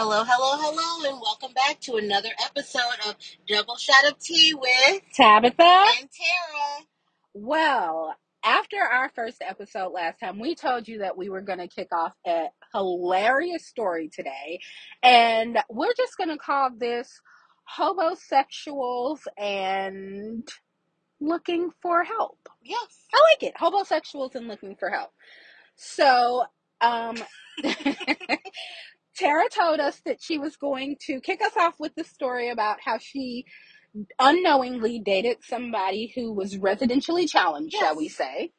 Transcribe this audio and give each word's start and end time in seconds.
Hello, 0.00 0.22
hello, 0.22 0.56
hello, 0.60 1.10
and 1.10 1.20
welcome 1.20 1.52
back 1.54 1.80
to 1.80 1.96
another 1.96 2.28
episode 2.44 2.82
of 3.08 3.16
Double 3.48 3.74
Shot 3.74 4.06
of 4.06 4.16
Tea 4.20 4.54
with 4.54 5.02
Tabitha? 5.12 5.60
and 5.60 6.08
Tara. 6.08 6.86
Well, 7.34 8.14
after 8.44 8.76
our 8.76 9.08
first 9.08 9.42
episode 9.42 9.88
last 9.88 10.20
time, 10.20 10.38
we 10.38 10.54
told 10.54 10.86
you 10.86 10.98
that 10.98 11.16
we 11.18 11.28
were 11.28 11.40
going 11.40 11.58
to 11.58 11.66
kick 11.66 11.88
off 11.90 12.12
a 12.24 12.44
hilarious 12.72 13.66
story 13.66 14.08
today. 14.08 14.60
And 15.02 15.58
we're 15.68 15.94
just 15.96 16.16
going 16.16 16.30
to 16.30 16.38
call 16.38 16.70
this 16.78 17.20
Homosexuals 17.64 19.26
and 19.36 20.48
Looking 21.20 21.70
for 21.82 22.04
Help. 22.04 22.48
Yes. 22.62 23.04
I 23.12 23.20
like 23.32 23.42
it. 23.50 23.54
Homosexuals 23.58 24.36
and 24.36 24.46
Looking 24.46 24.76
for 24.76 24.90
Help. 24.90 25.10
So, 25.74 26.44
um, 26.80 27.16
Tara 29.18 29.48
told 29.50 29.80
us 29.80 30.00
that 30.04 30.22
she 30.22 30.38
was 30.38 30.56
going 30.56 30.96
to 31.06 31.20
kick 31.20 31.40
us 31.42 31.56
off 31.58 31.74
with 31.78 31.94
the 31.96 32.04
story 32.04 32.50
about 32.50 32.78
how 32.84 32.98
she 32.98 33.46
unknowingly 34.18 35.00
dated 35.00 35.38
somebody 35.42 36.12
who 36.14 36.32
was 36.32 36.56
residentially 36.56 37.28
challenged, 37.28 37.74
shall 37.74 37.96
we 37.96 38.08
say. 38.08 38.52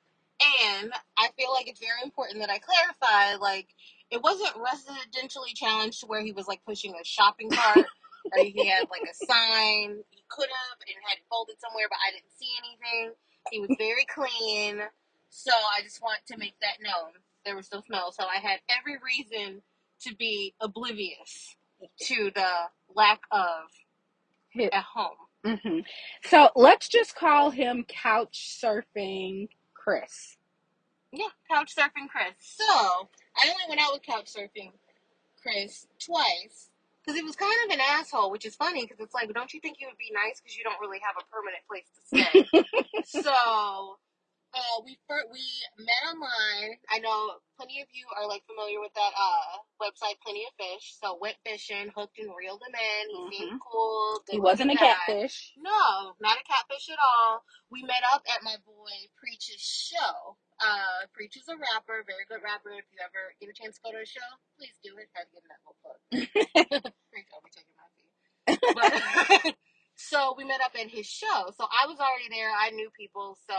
And 0.65 0.91
I 1.17 1.29
feel 1.37 1.51
like 1.53 1.67
it's 1.67 1.79
very 1.79 2.01
important 2.03 2.39
that 2.39 2.49
I 2.49 2.59
clarify, 2.59 3.35
like, 3.41 3.67
it 4.11 4.21
wasn't 4.21 4.53
residentially 4.55 5.53
challenged 5.55 6.01
to 6.01 6.07
where 6.07 6.21
he 6.21 6.31
was 6.31 6.47
like 6.47 6.61
pushing 6.65 6.93
a 6.99 7.05
shopping 7.05 7.49
cart 7.49 7.77
or 8.37 8.43
he 8.43 8.67
had 8.67 8.89
like 8.89 9.03
a 9.03 9.25
sign. 9.25 9.99
He 10.09 10.23
could 10.29 10.49
have 10.49 10.77
and 10.81 10.97
had 11.05 11.17
it 11.17 11.25
folded 11.29 11.55
somewhere, 11.59 11.87
but 11.89 11.99
I 12.05 12.11
didn't 12.11 12.33
see 12.39 12.49
anything. 12.57 13.13
He 13.51 13.59
was 13.59 13.69
very 13.77 14.05
clean. 14.05 14.81
So 15.29 15.51
I 15.53 15.83
just 15.83 16.01
want 16.01 16.19
to 16.27 16.37
make 16.37 16.55
that 16.61 16.81
known. 16.81 17.13
There 17.45 17.55
was 17.55 17.69
no 17.71 17.81
smell. 17.85 18.11
So 18.11 18.23
I 18.25 18.39
had 18.39 18.59
every 18.67 18.97
reason 18.97 19.61
to 20.01 20.15
be 20.15 20.55
oblivious 20.61 21.55
to 22.01 22.31
the 22.35 22.51
lack 22.95 23.21
of 23.31 23.69
Hi- 24.55 24.71
at 24.73 24.83
home. 24.83 25.17
hmm 25.45 25.79
So 26.25 26.49
let's 26.55 26.89
just 26.89 27.15
call 27.15 27.51
him 27.51 27.85
couch 27.87 28.59
surfing 28.63 29.49
Chris. 29.73 30.37
Yeah, 31.11 31.27
couch 31.51 31.75
surfing 31.75 32.09
Chris. 32.09 32.35
So 32.39 32.65
I 32.65 33.49
only 33.49 33.63
went 33.69 33.81
out 33.81 33.93
with 33.93 34.03
couch 34.03 34.31
surfing 34.33 34.71
Chris 35.41 35.87
twice 36.05 36.69
because 37.03 37.17
he 37.19 37.23
was 37.23 37.35
kind 37.35 37.53
of 37.65 37.73
an 37.75 37.81
asshole, 37.81 38.31
which 38.31 38.45
is 38.45 38.55
funny 38.55 38.85
because 38.85 38.99
it's 38.99 39.13
like, 39.13 39.33
don't 39.33 39.53
you 39.53 39.59
think 39.61 39.77
he 39.79 39.85
would 39.87 39.97
be 39.97 40.11
nice 40.13 40.41
because 40.41 40.57
you 40.57 40.63
don't 40.63 40.79
really 40.81 40.99
have 41.05 41.15
a 41.19 41.25
permanent 41.33 41.63
place 41.69 41.87
to 41.95 42.01
stay? 42.07 42.49
so 43.03 43.97
uh, 44.53 44.81
we 44.83 44.97
fir- 45.07 45.29
we 45.31 45.41
met 45.77 46.01
online. 46.09 46.77
I 46.89 46.97
know 46.99 47.37
plenty 47.57 47.81
of 47.81 47.87
you 47.93 48.05
are 48.17 48.25
like 48.27 48.41
familiar 48.49 48.79
with 48.81 48.93
that 48.97 49.13
uh 49.13 49.61
website, 49.77 50.17
Plenty 50.25 50.45
of 50.49 50.53
Fish. 50.57 50.97
So 50.97 51.17
went 51.21 51.37
fishing, 51.45 51.93
hooked 51.93 52.17
and 52.17 52.33
reeled 52.33 52.61
him 52.65 52.73
in. 52.73 53.05
He 53.29 53.37
seemed 53.37 53.61
cool. 53.61 54.21
He 54.29 54.39
wasn't 54.41 54.71
a 54.71 54.75
guy. 54.75 54.93
catfish. 55.05 55.53
No, 55.61 56.15
not 56.19 56.37
a 56.41 56.43
catfish 56.49 56.89
at 56.89 56.97
all. 56.97 57.43
We 57.69 57.83
met 57.83 58.01
up 58.13 58.23
at 58.25 58.41
my 58.41 58.57
boy 58.65 58.95
Preach's 59.21 59.61
show. 59.61 60.37
Uh, 60.59 61.05
Preach 61.13 61.37
is 61.37 61.47
a 61.47 61.55
rapper, 61.55 62.03
very 62.03 62.25
good 62.27 62.41
rapper. 62.43 62.73
If 62.73 62.89
you 62.91 62.99
ever 62.99 63.31
get 63.39 63.47
a 63.47 63.55
chance 63.55 63.77
to 63.79 63.81
go 63.85 63.91
to 63.93 64.01
a 64.01 64.09
show, 64.09 64.25
please 64.57 64.75
do 64.83 64.97
it. 64.97 65.07
Had 65.13 65.29
to 65.29 65.33
get 65.37 65.45
in 65.45 65.49
that 65.53 65.61
whole 65.63 65.77
plug. 65.79 65.99
Preach 67.13 67.29
overtaking 67.31 67.77
my 67.77 67.87
fee. 67.95 68.11
But 68.75 69.55
so 69.95 70.33
we 70.35 70.43
met 70.43 70.59
up 70.65 70.73
at 70.75 70.89
his 70.89 71.05
show. 71.05 71.53
So 71.55 71.63
I 71.69 71.85
was 71.87 72.01
already 72.01 72.27
there. 72.33 72.49
I 72.49 72.71
knew 72.71 72.89
people. 72.97 73.37
So 73.47 73.55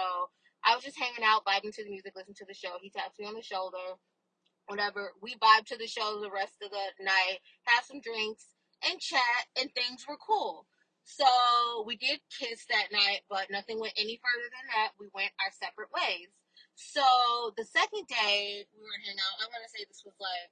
I 0.65 0.75
was 0.75 0.85
just 0.85 0.99
hanging 0.99 1.25
out, 1.25 1.45
vibing 1.45 1.75
to 1.75 1.85
the 1.85 1.91
music, 1.91 2.13
listening 2.15 2.37
to 2.39 2.47
the 2.47 2.55
show. 2.55 2.77
He 2.81 2.91
taps 2.91 3.19
me 3.19 3.27
on 3.27 3.35
the 3.35 3.43
shoulder, 3.43 3.97
whatever. 4.67 5.13
We 5.23 5.35
vibed 5.37 5.67
to 5.73 5.79
the 5.79 5.87
show 5.87 6.21
the 6.21 6.31
rest 6.31 6.55
of 6.63 6.71
the 6.71 7.05
night, 7.05 7.41
had 7.65 7.85
some 7.85 8.01
drinks 8.01 8.47
and 8.85 9.01
chat, 9.01 9.43
and 9.59 9.73
things 9.75 10.05
were 10.09 10.19
cool. 10.21 10.67
So 11.05 11.27
we 11.87 11.97
did 11.97 12.21
kiss 12.29 12.67
that 12.71 12.93
night, 12.93 13.25
but 13.29 13.51
nothing 13.51 13.81
went 13.81 13.97
any 13.97 14.21
further 14.21 14.49
than 14.53 14.67
that. 14.77 14.93
We 15.01 15.09
went 15.13 15.33
our 15.41 15.51
separate 15.51 15.91
ways. 15.91 16.29
So 16.77 17.03
the 17.57 17.65
second 17.65 18.07
day 18.07 18.65
we 18.73 18.81
were 18.81 19.01
hanging 19.05 19.21
out, 19.21 19.43
I 19.43 19.51
want 19.51 19.65
to 19.65 19.73
say 19.73 19.85
this 19.89 20.05
was 20.05 20.15
like, 20.21 20.49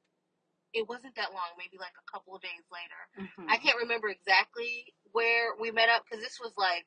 it 0.75 0.85
wasn't 0.89 1.17
that 1.17 1.33
long, 1.33 1.57
maybe 1.57 1.79
like 1.81 1.97
a 1.97 2.11
couple 2.11 2.37
of 2.37 2.43
days 2.43 2.65
later. 2.69 3.03
Mhm. 3.17 3.49
I 3.49 3.57
can't 3.57 3.79
remember 3.81 4.09
exactly 4.09 4.93
where 5.13 5.57
we 5.57 5.71
met 5.71 5.89
up 5.89 6.05
because 6.05 6.23
this 6.23 6.41
was 6.41 6.53
like 6.59 6.85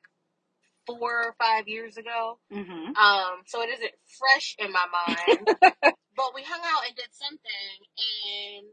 four 0.86 1.24
or 1.24 1.34
five 1.38 1.68
years 1.68 1.96
ago. 1.96 2.38
Mhm. 2.52 2.96
Um, 2.96 3.42
so 3.46 3.62
it 3.62 3.70
isn't 3.70 3.92
fresh 4.18 4.56
in 4.58 4.72
my 4.72 4.86
mind. 4.86 5.46
but 6.16 6.34
we 6.34 6.42
hung 6.42 6.60
out 6.64 6.86
and 6.86 6.96
did 6.96 7.08
something, 7.12 7.76
and 8.26 8.66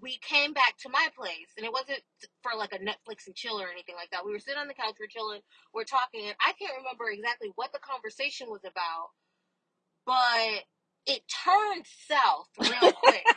we 0.00 0.18
came 0.18 0.52
back 0.52 0.76
to 0.78 0.88
my 0.88 1.08
place, 1.16 1.52
and 1.56 1.64
it 1.64 1.72
wasn't 1.72 2.00
for 2.42 2.52
like 2.56 2.72
a 2.72 2.78
Netflix 2.78 3.26
and 3.26 3.34
chill 3.34 3.60
or 3.60 3.68
anything 3.68 3.94
like 3.96 4.10
that. 4.10 4.24
We 4.24 4.32
were 4.32 4.38
sitting 4.38 4.60
on 4.60 4.68
the 4.68 4.74
couch, 4.74 4.96
we're 5.00 5.06
chilling, 5.06 5.40
we're 5.72 5.84
talking, 5.84 6.26
and 6.26 6.36
I 6.44 6.52
can't 6.52 6.76
remember 6.78 7.10
exactly 7.10 7.52
what 7.54 7.72
the 7.72 7.78
conversation 7.78 8.48
was 8.50 8.64
about, 8.64 9.10
but 10.04 10.64
it 11.06 11.22
turned 11.44 11.86
south 12.08 12.48
real 12.58 12.92
quick. 12.92 13.24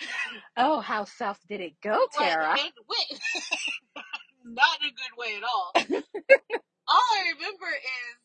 Oh, 0.56 0.80
how 0.80 1.04
south 1.04 1.38
did 1.48 1.60
it 1.60 1.74
go, 1.82 2.06
Tara? 2.16 2.50
Like, 2.50 2.60
it 2.60 2.72
went 2.88 3.20
not 4.44 4.78
in 4.80 4.88
a 4.88 4.92
good 4.92 5.16
way 5.18 5.36
at 5.36 5.42
all. 5.42 5.72
All 6.90 7.08
I 7.14 7.32
remember 7.38 7.70
is, 7.70 8.16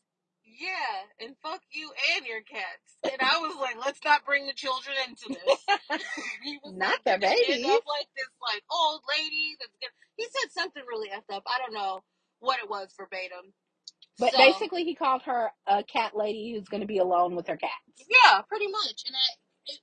yeah, 0.46 1.26
and 1.28 1.36
fuck 1.44 1.62
you 1.72 1.92
and 2.18 2.26
your 2.26 2.42
cats. 2.42 2.98
And 3.04 3.22
I 3.22 3.40
was 3.40 3.58
like, 3.62 3.78
let's 3.86 4.00
not 4.06 4.26
bring 4.26 4.48
the 4.48 4.54
children 4.54 4.96
into 5.10 5.30
this. 5.30 5.60
he 6.44 6.58
was 6.64 6.74
Not 6.78 7.00
like, 7.06 7.22
the 7.22 7.28
end 7.54 7.66
up 7.66 7.84
like 7.88 8.10
this, 8.16 8.32
like 8.42 8.64
old 8.72 9.02
lady. 9.18 9.58
That's. 9.60 9.74
He 10.18 10.26
said 10.26 10.52
something 10.52 10.84
really 10.90 11.10
effed 11.10 11.36
up. 11.36 11.44
I 11.48 11.60
don't 11.60 11.74
know 11.74 12.02
what 12.40 12.60
it 12.60 12.70
was 12.70 12.90
verbatim. 12.98 13.54
But 14.20 14.32
So, 14.32 14.38
basically, 14.38 14.84
he 14.86 14.96
called 14.96 15.24
her 15.24 15.52
a 15.68 15.84
cat 15.84 16.16
lady 16.16 16.54
who's 16.54 16.70
going 16.70 16.82
to 16.82 16.88
be 16.88 17.00
alone 17.00 17.36
with 17.36 17.48
her 17.48 17.58
cats. 17.58 17.74
yeah, 18.10 18.42
pretty 18.48 18.68
much. 18.68 19.04
And 19.08 19.16
I, 19.16 19.28
it, 19.68 19.80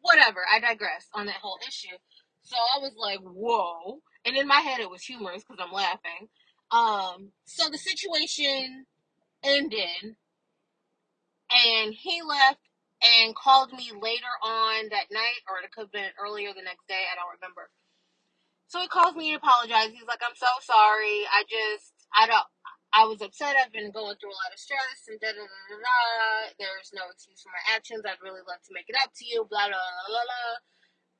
whatever. 0.00 0.40
I 0.50 0.60
digress 0.60 1.08
on 1.14 1.26
that 1.26 1.36
whole 1.42 1.58
issue. 1.68 1.96
So 2.44 2.56
I 2.56 2.80
was 2.80 2.92
like, 2.98 3.20
whoa. 3.20 4.00
And 4.24 4.36
in 4.36 4.48
my 4.48 4.60
head, 4.60 4.80
it 4.80 4.90
was 4.90 5.02
humorous 5.02 5.44
because 5.44 5.64
I'm 5.64 5.72
laughing. 5.72 6.28
Um, 6.72 7.32
so 7.44 7.68
the 7.70 7.78
situation 7.78 8.86
ended, 9.44 10.16
and 11.52 11.94
he 11.94 12.22
left 12.22 12.60
and 13.02 13.34
called 13.34 13.72
me 13.72 13.92
later 13.92 14.32
on 14.42 14.88
that 14.90 15.12
night, 15.12 15.42
or 15.50 15.60
it 15.60 15.70
could 15.72 15.90
have 15.90 15.92
been 15.92 16.16
earlier 16.16 16.54
the 16.54 16.64
next 16.64 16.88
day. 16.88 17.04
I 17.12 17.16
don't 17.16 17.36
remember. 17.40 17.68
So 18.68 18.80
he 18.80 18.88
calls 18.88 19.14
me 19.14 19.34
and 19.34 19.38
apologizes. 19.42 19.92
He's 19.92 20.08
like, 20.08 20.24
I'm 20.24 20.36
so 20.38 20.48
sorry. 20.64 21.28
I 21.28 21.44
just, 21.44 21.92
I 22.16 22.24
don't, 22.24 22.48
I 22.94 23.04
was 23.04 23.20
upset. 23.20 23.56
I've 23.60 23.72
been 23.72 23.92
going 23.92 24.16
through 24.16 24.32
a 24.32 24.40
lot 24.40 24.54
of 24.54 24.60
stress 24.60 25.12
and 25.12 25.20
da 25.20 25.28
da 25.28 25.44
da 25.44 25.60
da 25.68 25.76
da. 25.76 25.96
There's 26.56 26.88
no 26.96 27.04
excuse 27.12 27.44
for 27.44 27.52
my 27.52 27.64
actions. 27.76 28.04
I'd 28.08 28.22
really 28.24 28.40
love 28.48 28.64
to 28.64 28.72
make 28.72 28.88
it 28.88 28.96
up 28.96 29.12
to 29.12 29.24
you, 29.28 29.44
blah, 29.44 29.68
blah, 29.68 29.76
blah, 29.76 30.08
blah, 30.08 30.24
blah. 30.24 30.56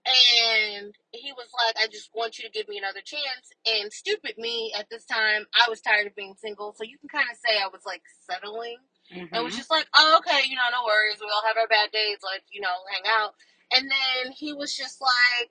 And 0.04 0.94
he 1.12 1.32
was 1.32 1.46
like, 1.64 1.76
I 1.78 1.86
just 1.86 2.10
want 2.14 2.38
you 2.38 2.44
to 2.44 2.50
give 2.50 2.68
me 2.68 2.78
another 2.78 3.00
chance. 3.04 3.54
And 3.66 3.92
stupid 3.92 4.36
me 4.36 4.72
at 4.76 4.90
this 4.90 5.04
time, 5.04 5.46
I 5.54 5.68
was 5.70 5.80
tired 5.80 6.06
of 6.06 6.16
being 6.16 6.34
single. 6.36 6.74
So 6.76 6.82
you 6.84 6.98
can 6.98 7.08
kind 7.08 7.28
of 7.30 7.36
say 7.38 7.60
I 7.62 7.68
was 7.68 7.82
like 7.86 8.02
settling. 8.28 8.78
Mhm. 9.14 9.28
And 9.32 9.44
was 9.44 9.56
just 9.56 9.70
like, 9.70 9.86
oh, 9.94 10.18
okay, 10.18 10.42
you 10.48 10.56
know, 10.56 10.66
no 10.72 10.84
worries. 10.84 11.20
We 11.20 11.26
all 11.26 11.46
have 11.46 11.56
our 11.56 11.68
bad 11.68 11.92
days. 11.92 12.18
Like, 12.22 12.42
you 12.50 12.60
know, 12.60 12.74
hang 12.90 13.02
out. 13.06 13.34
And 13.70 13.90
then 13.90 14.32
he 14.32 14.52
was 14.52 14.74
just 14.74 15.00
like, 15.00 15.50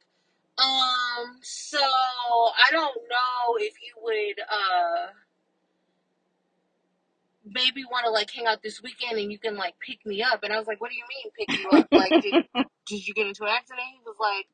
um, 0.57 1.39
so 1.41 1.79
I 1.79 2.67
don't 2.71 2.95
know 3.09 3.55
if 3.57 3.73
you 3.81 3.93
would, 4.01 4.39
uh, 4.49 5.07
maybe 7.45 7.83
want 7.85 8.05
to 8.05 8.11
like 8.11 8.29
hang 8.31 8.45
out 8.47 8.61
this 8.63 8.81
weekend 8.81 9.17
and 9.19 9.31
you 9.31 9.39
can 9.39 9.55
like 9.57 9.75
pick 9.85 10.05
me 10.05 10.21
up. 10.23 10.43
And 10.43 10.53
I 10.53 10.57
was 10.57 10.67
like, 10.67 10.81
what 10.81 10.91
do 10.91 10.97
you 10.97 11.03
mean 11.09 11.31
pick 11.37 11.49
you 11.55 11.69
up? 11.71 11.89
Like, 11.93 12.19
did, 12.21 12.35
did 12.87 13.07
you 13.07 13.13
get 13.13 13.27
into 13.27 13.43
an 13.43 13.49
accident? 13.49 13.87
He 13.93 13.99
was 14.05 14.15
like, 14.19 14.45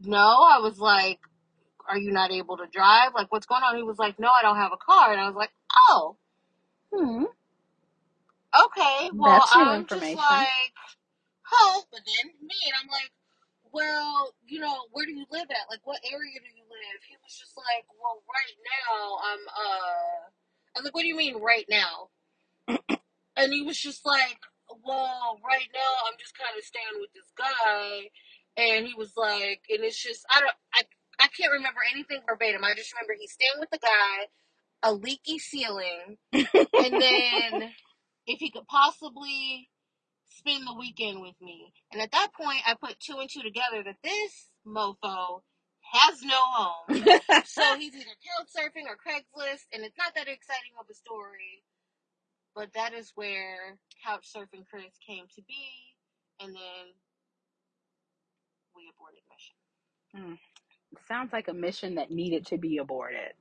no. 0.00 0.18
I 0.18 0.58
was 0.60 0.78
like, 0.78 1.18
are 1.88 1.98
you 1.98 2.12
not 2.12 2.30
able 2.32 2.56
to 2.58 2.66
drive? 2.72 3.12
Like, 3.14 3.30
what's 3.32 3.46
going 3.46 3.62
on? 3.62 3.76
He 3.76 3.82
was 3.82 3.98
like, 3.98 4.18
no, 4.18 4.28
I 4.30 4.42
don't 4.42 4.56
have 4.56 4.72
a 4.72 4.76
car. 4.76 5.12
And 5.12 5.20
I 5.20 5.26
was 5.26 5.36
like, 5.36 5.50
oh, 5.90 6.16
Hmm. 6.94 7.24
okay. 8.66 9.10
Well, 9.14 9.32
That's 9.32 9.56
new 9.56 9.62
I'm 9.62 9.80
information. 9.80 10.16
just 10.16 10.30
like, 10.30 10.74
huh? 11.42 11.80
But 11.90 12.00
then 12.06 12.32
me, 12.40 12.54
and 12.66 12.74
I'm 12.82 12.88
like, 12.88 13.10
well, 13.72 14.34
you 14.46 14.60
know, 14.60 14.76
where 14.92 15.06
do 15.06 15.12
you 15.12 15.24
live 15.30 15.48
at? 15.50 15.70
Like, 15.70 15.80
what 15.84 16.00
area 16.04 16.36
do 16.36 16.50
you 16.52 16.64
live? 16.68 17.00
He 17.08 17.16
was 17.24 17.32
just 17.36 17.56
like, 17.56 17.84
well, 18.00 18.20
right 18.28 18.56
now, 18.60 19.16
I'm, 19.24 19.42
uh, 19.48 20.20
I 20.76 20.78
was 20.78 20.84
like, 20.84 20.94
what 20.94 21.02
do 21.02 21.08
you 21.08 21.16
mean 21.16 21.40
right 21.40 21.64
now? 21.70 22.08
And 23.36 23.52
he 23.52 23.62
was 23.62 23.78
just 23.78 24.04
like, 24.06 24.38
well, 24.84 25.38
right 25.44 25.68
now, 25.74 25.92
I'm 26.08 26.18
just 26.18 26.36
kind 26.36 26.56
of 26.56 26.64
staying 26.64 27.00
with 27.00 27.12
this 27.14 27.30
guy. 27.36 28.08
And 28.56 28.86
he 28.86 28.94
was 28.94 29.12
like, 29.16 29.62
and 29.70 29.84
it's 29.84 30.00
just, 30.00 30.24
I 30.30 30.40
don't, 30.40 30.56
I, 30.74 30.82
I 31.20 31.28
can't 31.28 31.52
remember 31.52 31.80
anything 31.92 32.20
verbatim. 32.28 32.64
I 32.64 32.74
just 32.74 32.92
remember 32.92 33.14
he's 33.18 33.32
staying 33.32 33.60
with 33.60 33.70
the 33.70 33.78
guy, 33.78 34.28
a 34.82 34.92
leaky 34.92 35.38
ceiling, 35.38 36.18
and 36.32 37.02
then 37.02 37.70
if 38.26 38.38
he 38.38 38.50
could 38.50 38.66
possibly 38.66 39.68
spend 40.28 40.66
the 40.66 40.74
weekend 40.74 41.20
with 41.20 41.36
me. 41.40 41.72
And 41.92 42.00
at 42.00 42.12
that 42.12 42.32
point, 42.34 42.60
I 42.66 42.74
put 42.74 43.00
two 43.00 43.18
and 43.18 43.28
two 43.30 43.42
together 43.42 43.82
that 43.84 44.02
this 44.02 44.48
mofo 44.66 45.42
has 45.92 46.22
no 46.22 46.40
home. 46.40 46.86
so 47.44 47.76
he's 47.76 47.94
either 47.94 48.16
couch 48.24 48.48
surfing 48.50 48.88
or 48.88 48.96
Craigslist, 48.96 49.68
and 49.72 49.84
it's 49.84 49.98
not 49.98 50.14
that 50.14 50.28
exciting 50.28 50.72
of 50.80 50.86
a 50.90 50.94
story. 50.94 51.62
But 52.54 52.72
that 52.74 52.94
is 52.94 53.12
where 53.16 53.78
couch 54.04 54.28
surfing 54.34 54.66
Chris 54.70 54.98
came 55.06 55.26
to 55.36 55.42
be, 55.42 55.68
and 56.40 56.54
then 56.54 56.84
we 58.76 58.90
aborted 58.94 59.22
mission. 59.30 59.56
Sounds 61.08 61.32
like 61.32 61.48
a 61.48 61.54
mission 61.54 61.96
that 61.96 62.10
needed 62.10 62.46
to 62.46 62.58
be 62.58 62.78
aborted. 62.78 63.32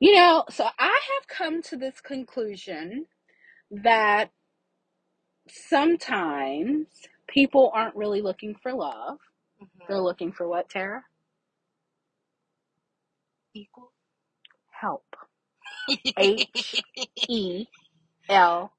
You 0.00 0.14
know, 0.14 0.44
so 0.50 0.66
I 0.78 1.00
have 1.14 1.28
come 1.28 1.62
to 1.64 1.76
this 1.76 2.00
conclusion 2.00 3.06
that 3.70 4.30
sometimes 5.48 6.86
people 7.28 7.70
aren't 7.74 7.96
really 7.96 8.22
looking 8.22 8.54
for 8.62 8.72
love. 8.72 9.18
Mhm. 9.62 9.86
They're 9.88 10.00
looking 10.00 10.32
for 10.32 10.48
what, 10.48 10.70
Tara? 10.70 11.04
Equal. 13.54 13.92
Help. 14.70 15.06
H 16.18 16.82
E 17.28 17.66
L 18.28 18.72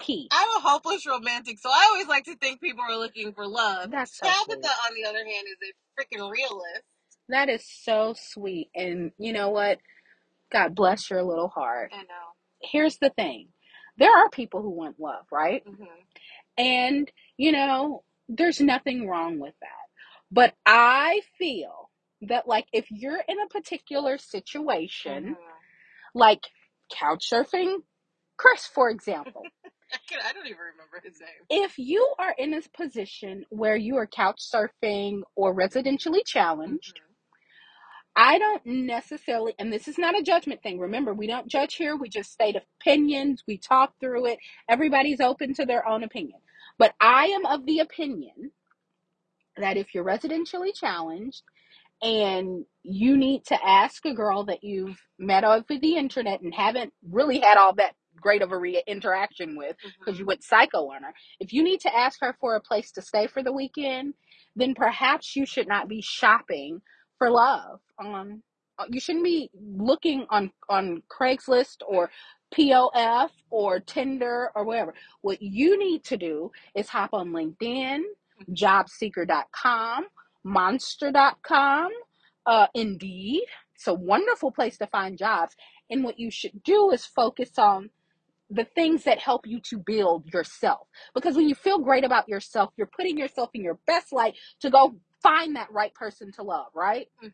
P. 0.00 0.28
I'm 0.32 0.48
a 0.58 0.60
hopeless 0.60 1.06
romantic, 1.06 1.58
so 1.58 1.70
I 1.70 1.88
always 1.92 2.08
like 2.08 2.24
to 2.24 2.36
think 2.36 2.60
people 2.60 2.84
are 2.88 2.96
looking 2.98 3.32
for 3.32 3.46
love. 3.46 3.90
That's 3.90 4.16
so 4.16 4.26
Tabitha, 4.26 4.62
sweet. 4.62 4.88
on 4.88 4.94
the 4.94 5.08
other 5.08 5.24
hand, 5.24 5.46
is 5.48 5.70
a 5.70 5.72
freaking 6.00 6.30
realist. 6.30 6.82
That 7.28 7.48
is 7.48 7.64
so 7.66 8.14
sweet. 8.16 8.70
And 8.74 9.12
you 9.18 9.32
know 9.32 9.50
what? 9.50 9.78
God 10.52 10.74
bless 10.74 11.10
your 11.10 11.22
little 11.22 11.48
heart. 11.48 11.90
I 11.94 11.98
know. 12.02 12.04
Here's 12.62 12.98
the 12.98 13.10
thing 13.10 13.48
there 13.98 14.16
are 14.16 14.30
people 14.30 14.62
who 14.62 14.70
want 14.70 15.00
love, 15.00 15.26
right? 15.32 15.62
hmm 15.66 15.84
And, 16.56 17.10
you 17.36 17.52
know, 17.52 18.04
there's 18.28 18.60
nothing 18.60 19.06
wrong 19.08 19.38
with 19.40 19.54
that. 19.60 19.68
But 20.30 20.54
I 20.66 21.22
feel 21.38 21.90
that, 22.22 22.48
like, 22.48 22.66
if 22.72 22.86
you're 22.90 23.20
in 23.28 23.40
a 23.40 23.48
particular 23.48 24.18
situation, 24.18 25.36
like 26.14 26.42
couch 26.92 27.28
surfing, 27.32 27.78
Chris, 28.38 28.66
for 28.66 28.88
example, 28.88 29.42
I, 29.92 30.32
don't 30.32 30.46
even 30.46 30.58
remember 30.58 31.02
his 31.02 31.20
name. 31.20 31.64
if 31.64 31.78
you 31.78 32.14
are 32.18 32.34
in 32.38 32.54
a 32.54 32.62
position 32.74 33.44
where 33.50 33.76
you 33.76 33.96
are 33.96 34.06
couch 34.06 34.40
surfing 34.40 35.22
or 35.34 35.54
residentially 35.54 36.24
challenged, 36.24 36.96
mm-hmm. 36.96 37.04
I 38.16 38.38
don't 38.38 38.64
necessarily, 38.66 39.54
and 39.58 39.72
this 39.72 39.86
is 39.86 39.98
not 39.98 40.18
a 40.18 40.22
judgment 40.22 40.62
thing. 40.62 40.80
Remember, 40.80 41.14
we 41.14 41.28
don't 41.28 41.46
judge 41.46 41.76
here. 41.76 41.96
We 41.96 42.08
just 42.08 42.32
state 42.32 42.56
opinions. 42.56 43.44
We 43.46 43.58
talk 43.58 43.92
through 44.00 44.26
it. 44.26 44.38
Everybody's 44.68 45.20
open 45.20 45.54
to 45.54 45.64
their 45.64 45.86
own 45.86 46.02
opinion. 46.02 46.40
But 46.78 46.94
I 47.00 47.26
am 47.26 47.46
of 47.46 47.64
the 47.64 47.78
opinion 47.78 48.50
that 49.56 49.76
if 49.76 49.94
you're 49.94 50.04
residentially 50.04 50.74
challenged 50.74 51.42
and 52.02 52.64
you 52.82 53.16
need 53.16 53.44
to 53.46 53.58
ask 53.64 54.04
a 54.04 54.14
girl 54.14 54.44
that 54.44 54.62
you've 54.62 55.00
met 55.18 55.44
over 55.44 55.78
the 55.80 55.96
internet 55.96 56.40
and 56.40 56.54
haven't 56.54 56.92
really 57.08 57.40
had 57.40 57.56
all 57.56 57.74
that 57.74 57.94
great 58.20 58.42
of 58.42 58.52
a 58.52 58.58
re- 58.58 58.82
interaction 58.86 59.56
with 59.56 59.76
because 59.98 60.18
you 60.18 60.26
went 60.26 60.44
psycho 60.44 60.90
on 60.90 61.02
her, 61.02 61.14
if 61.40 61.52
you 61.52 61.62
need 61.62 61.80
to 61.80 61.96
ask 61.96 62.20
her 62.20 62.36
for 62.40 62.56
a 62.56 62.60
place 62.60 62.92
to 62.92 63.02
stay 63.02 63.26
for 63.26 63.42
the 63.42 63.52
weekend, 63.52 64.14
then 64.56 64.74
perhaps 64.74 65.36
you 65.36 65.46
should 65.46 65.68
not 65.68 65.88
be 65.88 66.02
shopping 66.02 66.80
for 67.18 67.30
love 67.30 67.80
uh, 68.78 68.84
you 68.90 69.00
shouldn't 69.00 69.24
be 69.24 69.50
looking 69.54 70.26
on 70.30 70.52
on 70.68 71.02
Craigslist 71.10 71.78
or 71.86 72.10
POF 72.54 73.30
or 73.50 73.80
Tinder 73.80 74.50
or 74.54 74.64
whatever. 74.64 74.94
What 75.22 75.42
you 75.42 75.78
need 75.78 76.04
to 76.04 76.16
do 76.16 76.52
is 76.74 76.88
hop 76.88 77.10
on 77.12 77.30
LinkedIn, 77.30 78.00
jobseeker.com, 78.52 80.06
monster.com, 80.44 81.90
uh, 82.46 82.66
Indeed. 82.74 83.44
It's 83.74 83.88
a 83.88 83.94
wonderful 83.94 84.50
place 84.52 84.78
to 84.78 84.86
find 84.88 85.18
jobs. 85.18 85.56
And 85.90 86.04
what 86.04 86.18
you 86.18 86.30
should 86.30 86.62
do 86.64 86.90
is 86.90 87.06
focus 87.06 87.50
on 87.58 87.90
the 88.50 88.64
things 88.64 89.04
that 89.04 89.18
help 89.18 89.46
you 89.46 89.60
to 89.70 89.78
build 89.78 90.26
yourself. 90.32 90.88
Because 91.14 91.36
when 91.36 91.48
you 91.48 91.54
feel 91.54 91.78
great 91.78 92.04
about 92.04 92.28
yourself, 92.28 92.70
you're 92.76 92.88
putting 92.96 93.18
yourself 93.18 93.50
in 93.54 93.62
your 93.62 93.78
best 93.86 94.12
light 94.12 94.34
to 94.60 94.70
go 94.70 94.96
find 95.22 95.56
that 95.56 95.72
right 95.72 95.94
person 95.94 96.32
to 96.32 96.42
love, 96.42 96.68
right? 96.74 97.08
hmm 97.20 97.28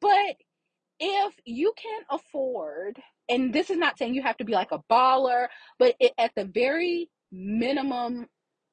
But 0.00 0.36
if 1.00 1.34
you 1.44 1.72
can't 1.76 2.06
afford, 2.10 3.00
and 3.28 3.52
this 3.52 3.70
is 3.70 3.76
not 3.78 3.98
saying 3.98 4.14
you 4.14 4.22
have 4.22 4.36
to 4.38 4.44
be 4.44 4.52
like 4.52 4.72
a 4.72 4.80
baller, 4.90 5.48
but 5.78 5.94
it, 6.00 6.12
at 6.18 6.32
the 6.36 6.44
very 6.44 7.10
minimum, 7.32 8.28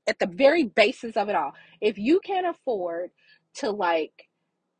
at 0.07 0.19
the 0.19 0.27
very 0.27 0.63
basis 0.65 1.17
of 1.17 1.29
it 1.29 1.35
all, 1.35 1.53
if 1.81 1.97
you 1.97 2.19
can't 2.21 2.47
afford 2.47 3.11
to 3.55 3.71
like 3.71 4.13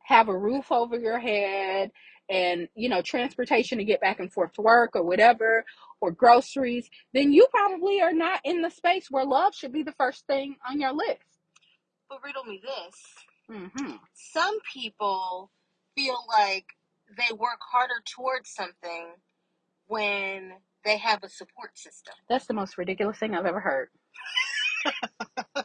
have 0.04 0.28
a 0.28 0.36
roof 0.38 0.70
over 0.72 0.98
your 0.98 1.18
head 1.18 1.90
and 2.30 2.68
you 2.74 2.88
know 2.88 3.02
transportation 3.02 3.78
to 3.78 3.84
get 3.84 4.00
back 4.00 4.20
and 4.20 4.32
forth 4.32 4.52
to 4.54 4.62
work 4.62 4.90
or 4.94 5.02
whatever 5.04 5.64
or 6.02 6.10
groceries 6.12 6.90
then 7.14 7.32
you 7.32 7.46
probably 7.50 8.02
are 8.02 8.12
not 8.12 8.40
in 8.44 8.62
the 8.62 8.70
space 8.70 9.06
where 9.10 9.24
love 9.24 9.54
should 9.54 9.72
be 9.72 9.84
the 9.84 9.92
first 9.92 10.26
thing 10.26 10.56
on 10.68 10.80
your 10.80 10.92
list 10.92 11.22
But 12.10 12.22
riddle 12.24 12.44
me 12.44 12.60
this. 12.62 12.96
hmm 13.76 13.96
Some 14.14 14.58
people 14.72 15.50
feel 15.96 16.18
like 16.28 16.66
they 17.16 17.32
work 17.34 17.60
harder 17.72 18.02
towards 18.16 18.50
something 18.50 19.14
when 19.86 20.52
they 20.84 20.98
have 20.98 21.22
a 21.24 21.28
support 21.30 21.78
system. 21.78 22.14
that's 22.28 22.46
the 22.46 22.54
most 22.54 22.78
ridiculous 22.78 23.18
thing 23.18 23.34
i've 23.34 23.46
ever 23.46 23.60
heard 23.60 23.88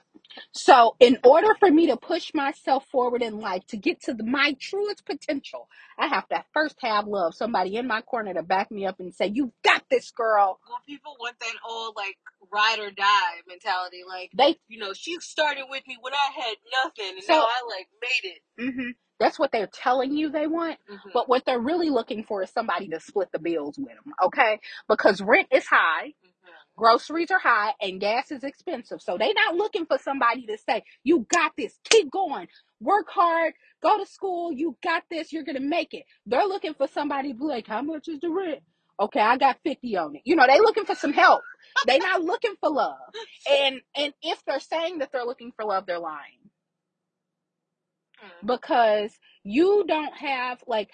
so 0.51 0.95
in 0.99 1.17
order 1.23 1.55
for 1.59 1.69
me 1.71 1.87
to 1.87 1.97
push 1.97 2.31
myself 2.33 2.85
forward 2.87 3.21
in 3.21 3.39
life 3.39 3.65
to 3.67 3.77
get 3.77 4.01
to 4.01 4.13
the, 4.13 4.23
my 4.23 4.55
truest 4.59 5.05
potential 5.05 5.67
i 5.99 6.07
have 6.07 6.27
to 6.29 6.43
first 6.53 6.75
have 6.81 7.07
love 7.07 7.35
somebody 7.35 7.75
in 7.77 7.87
my 7.87 8.01
corner 8.01 8.33
to 8.33 8.43
back 8.43 8.71
me 8.71 8.85
up 8.85 8.99
and 8.99 9.13
say 9.13 9.27
you 9.27 9.51
got 9.63 9.83
this 9.89 10.11
girl 10.11 10.59
Well, 10.67 10.79
people 10.87 11.15
want 11.19 11.39
that 11.39 11.53
old 11.67 11.95
like 11.95 12.17
ride 12.51 12.79
or 12.79 12.91
die 12.91 13.41
mentality. 13.47 14.01
Like, 14.07 14.31
they 14.35 14.57
you 14.67 14.79
know, 14.79 14.93
she 14.93 15.17
started 15.19 15.65
with 15.69 15.83
me 15.87 15.97
when 16.01 16.13
I 16.13 16.29
had 16.41 16.55
nothing, 16.83 17.15
and 17.15 17.23
So- 17.23 17.33
now 17.33 17.41
I 17.43 17.61
like 17.69 17.87
made 18.01 18.31
it. 18.31 18.73
hmm 18.73 18.91
That's 19.19 19.39
what 19.39 19.51
they're 19.51 19.67
telling 19.67 20.13
you 20.15 20.29
they 20.29 20.47
want. 20.47 20.79
Mhm. 20.89 21.11
But 21.13 21.27
what 21.27 21.45
they're 21.45 21.59
really 21.59 21.89
looking 21.89 22.23
for 22.23 22.43
is 22.43 22.51
somebody 22.51 22.87
to 22.89 22.99
split 22.99 23.31
the 23.31 23.39
bills 23.39 23.77
with 23.77 23.87
them, 23.89 24.13
okay? 24.23 24.59
Because 24.87 25.21
rent 25.21 25.47
is 25.51 25.65
high, 25.65 26.13
Mhm. 26.25 26.31
Groceries 26.77 27.31
are 27.31 27.39
high, 27.39 27.74
and 27.81 28.01
gas 28.01 28.31
is 28.31 28.45
expensive. 28.45 29.01
So 29.01 29.18
they're 29.19 29.33
not 29.35 29.56
looking 29.57 29.88
for 29.88 30.00
somebody 30.00 30.47
to 30.47 30.57
say, 30.59 30.83
You 31.03 31.27
got 31.31 31.53
this, 31.57 31.79
keep 31.85 32.12
going, 32.12 32.49
work 32.81 33.07
hard, 33.09 33.56
go 33.83 33.99
to 33.99 34.07
school, 34.07 34.54
you 34.54 34.78
got 34.83 35.04
this, 35.11 35.33
you're 35.33 35.45
gonna 35.45 35.61
make 35.61 35.94
it. 35.95 36.06
They're 36.28 36.47
looking 36.47 36.75
for 36.75 36.87
somebody 36.90 37.33
to 37.33 37.40
be 37.40 37.45
like, 37.45 37.68
How 37.68 37.83
much 37.83 38.09
is 38.09 38.21
the 38.21 38.31
rent? 38.31 38.61
Okay, 39.01 39.21
I 39.21 39.37
got 39.37 39.59
50 39.66 39.97
on 39.97 40.18
it. 40.18 40.23
You 40.25 40.37
know, 40.37 40.47
they 40.47 40.59
looking 40.61 40.85
for 40.85 40.95
some 40.95 41.13
help. 41.13 41.45
They're 41.85 41.99
not 41.99 42.23
looking 42.23 42.56
for 42.61 42.71
love. 42.71 42.97
And 43.51 43.81
and 43.97 44.13
if 44.23 44.44
they're 44.47 44.61
saying 44.61 44.99
that 44.99 45.11
they're 45.13 45.25
looking 45.25 45.54
for 45.57 45.66
love, 45.66 45.85
they're 45.87 45.99
lying 45.99 46.40
Mhm. 48.23 48.47
because 48.47 49.19
you 49.44 49.85
don't 49.87 50.16
have 50.18 50.63
like 50.68 50.92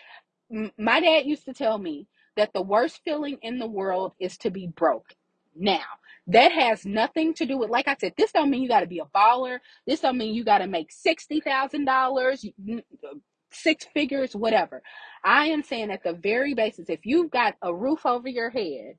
m- 0.54 0.72
my 0.78 1.02
dad 1.02 1.26
used 1.28 1.46
to 1.46 1.54
tell 1.54 1.78
me 1.80 2.08
that 2.38 2.54
the 2.54 2.62
worst 2.64 3.02
feeling 3.06 3.38
in 3.44 3.60
the 3.60 3.68
world 3.68 4.14
is 4.20 4.38
to 4.40 4.52
be 4.52 4.68
broke 4.68 5.16
now. 5.56 5.84
That 6.28 6.52
has 6.54 6.86
nothing 6.86 7.34
to 7.36 7.46
do 7.46 7.58
with 7.58 7.70
like 7.70 7.88
i 7.88 7.96
said 8.00 8.14
this 8.18 8.32
don't 8.32 8.50
mean 8.50 8.64
you 8.64 8.70
got 8.70 8.82
to 8.82 8.88
be 8.88 9.00
a 9.00 9.06
baller. 9.06 9.60
This 9.88 10.02
don't 10.02 10.18
mean 10.18 10.36
you 10.36 10.44
got 10.46 10.60
to 10.60 10.68
make 10.68 10.92
$60000 10.92 12.84
six 13.52 13.86
figures 13.94 14.36
whatever. 14.36 14.82
I 15.24 15.48
am 15.48 15.64
saying 15.64 15.92
at 15.92 16.04
the 16.04 16.14
very 16.14 16.54
basis 16.56 16.90
if 16.90 17.06
you've 17.06 17.32
got 17.32 17.56
a 17.62 17.74
roof 17.74 18.06
over 18.06 18.28
your 18.28 18.50
head 18.50 18.96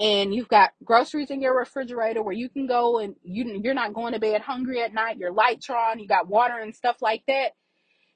and 0.00 0.34
you've 0.34 0.48
got 0.48 0.72
groceries 0.84 1.30
in 1.30 1.42
your 1.42 1.56
refrigerator 1.56 2.22
where 2.22 2.34
you 2.34 2.48
can 2.48 2.66
go 2.66 2.98
and 2.98 3.16
you, 3.22 3.60
you're 3.62 3.74
not 3.74 3.94
going 3.94 4.14
to 4.14 4.20
bed 4.20 4.40
hungry 4.42 4.82
at 4.82 4.94
night 4.94 5.18
your 5.18 5.32
lights 5.32 5.70
are 5.70 5.92
on 5.92 6.00
you 6.00 6.08
got 6.08 6.28
water 6.28 6.58
and 6.58 6.74
stuff 6.74 6.96
like 7.02 7.22
that 7.28 7.52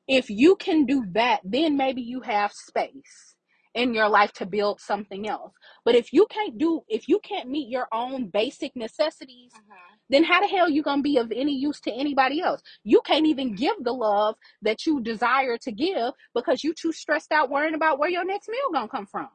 if 0.08 0.30
you 0.30 0.56
can 0.56 0.86
do 0.86 1.04
that, 1.12 1.40
then 1.44 1.76
maybe 1.76 2.02
you 2.02 2.20
have 2.20 2.52
space 2.52 3.35
in 3.76 3.94
your 3.94 4.08
life 4.08 4.32
to 4.32 4.46
build 4.46 4.80
something 4.80 5.28
else. 5.28 5.52
But 5.84 5.94
if 5.94 6.12
you 6.12 6.26
can't 6.28 6.58
do, 6.58 6.82
if 6.88 7.08
you 7.08 7.20
can't 7.20 7.48
meet 7.50 7.68
your 7.68 7.86
own 7.92 8.28
basic 8.28 8.74
necessities, 8.74 9.52
Mhm. 9.54 9.98
then 10.08 10.24
how 10.24 10.40
the 10.40 10.48
hell 10.48 10.68
you 10.68 10.82
gonna 10.82 11.02
be 11.02 11.18
of 11.18 11.30
any 11.30 11.52
use 11.54 11.80
to 11.82 11.92
anybody 11.92 12.40
else? 12.40 12.62
You 12.84 13.02
can't 13.02 13.26
even 13.26 13.54
give 13.54 13.76
the 13.84 13.92
love 13.92 14.36
that 14.62 14.86
you 14.86 15.00
desire 15.02 15.58
to 15.58 15.72
give 15.72 16.14
because 16.34 16.64
you 16.64 16.74
too 16.74 16.92
stressed 16.92 17.32
out 17.32 17.50
worrying 17.50 17.74
about 17.74 17.98
where 17.98 18.10
your 18.10 18.24
next 18.24 18.48
meal 18.48 18.72
gonna 18.72 18.88
come 18.88 19.06
from. 19.06 19.28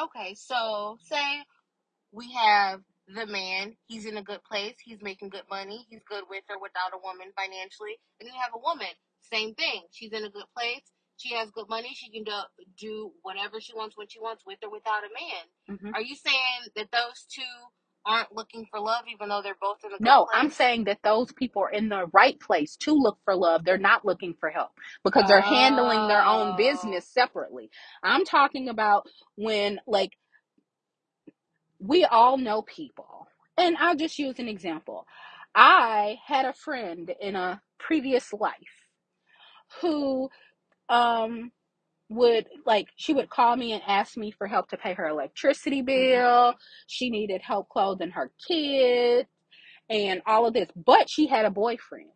Okay, 0.00 0.34
so 0.34 0.98
say 1.02 1.44
we 2.10 2.32
have 2.32 2.82
the 3.06 3.26
man, 3.26 3.76
he's 3.86 4.06
in 4.06 4.16
a 4.16 4.22
good 4.22 4.42
place, 4.44 4.76
he's 4.82 5.02
making 5.02 5.28
good 5.28 5.48
money, 5.50 5.86
he's 5.90 6.02
good 6.04 6.24
with 6.30 6.44
or 6.48 6.58
without 6.58 6.94
a 6.94 6.98
woman 6.98 7.32
financially, 7.36 8.00
and 8.18 8.28
you 8.28 8.34
have 8.40 8.54
a 8.54 8.58
woman, 8.58 8.88
same 9.20 9.54
thing. 9.54 9.82
She's 9.90 10.12
in 10.12 10.24
a 10.24 10.30
good 10.30 10.46
place, 10.56 10.82
she 11.18 11.34
has 11.34 11.50
good 11.52 11.68
money, 11.68 11.90
she 11.94 12.10
can 12.10 12.24
do, 12.24 12.32
do 12.78 13.12
whatever 13.22 13.60
she 13.60 13.74
wants 13.74 13.96
when 13.96 14.08
she 14.08 14.20
wants 14.20 14.44
with 14.46 14.58
or 14.64 14.70
without 14.70 15.04
a 15.04 15.08
man. 15.14 15.44
Mhm. 15.70 15.94
Are 15.94 16.02
you 16.02 16.16
saying 16.16 16.72
that 16.76 16.90
those 16.92 17.26
two 17.30 17.42
aren't 18.06 18.34
looking 18.34 18.66
for 18.70 18.80
love, 18.80 19.04
even 19.12 19.28
though 19.30 19.42
they're 19.42 19.56
both 19.60 19.78
in 19.84 19.90
good 19.90 20.00
No, 20.00 20.28
place? 20.30 20.30
I'm 20.32 20.50
saying 20.50 20.84
that 20.84 20.98
those 21.02 21.32
people 21.32 21.62
are 21.62 21.70
in 21.72 21.88
the 21.88 22.06
right 22.12 22.38
place 22.38 22.76
to 22.78 22.92
look 22.92 23.18
for 23.24 23.34
love. 23.34 23.64
They're 23.64 23.78
not 23.78 24.04
looking 24.04 24.34
for 24.38 24.50
help 24.50 24.72
because 25.04 25.26
they're 25.26 25.40
handling 25.40 26.06
their 26.06 26.24
own 26.24 26.52
Oh. 26.52 26.56
business 26.56 27.08
separately. 27.08 27.70
I'm 28.02 28.24
talking 28.24 28.68
about 28.68 29.06
when, 29.36 29.80
like, 29.86 30.12
we 31.80 32.04
all 32.04 32.38
know 32.38 32.62
people. 32.62 33.28
And 33.58 33.76
I'll 33.78 33.96
just 33.96 34.18
use 34.18 34.38
an 34.38 34.48
example. 34.48 35.06
I 35.54 36.18
had 36.26 36.46
a 36.46 36.54
friend 36.54 37.12
in 37.20 37.36
a 37.36 37.62
previous 37.78 38.32
life 38.32 38.88
who 39.82 40.30
um 40.88 41.50
would 42.10 42.46
like 42.66 42.88
she 42.96 43.14
would 43.14 43.30
call 43.30 43.56
me 43.56 43.72
and 43.72 43.82
ask 43.86 44.16
me 44.16 44.30
for 44.30 44.46
help 44.46 44.68
to 44.70 44.76
pay 44.76 44.94
her 44.94 45.08
electricity 45.08 45.82
bill. 45.82 46.54
She 46.86 47.10
needed 47.10 47.42
help 47.42 47.68
clothing 47.68 48.10
her 48.10 48.30
kids 48.46 49.28
and 49.88 50.22
all 50.26 50.46
of 50.46 50.54
this. 50.54 50.68
But 50.76 51.08
she 51.08 51.26
had 51.26 51.44
a 51.46 51.50
boyfriend 51.50 52.10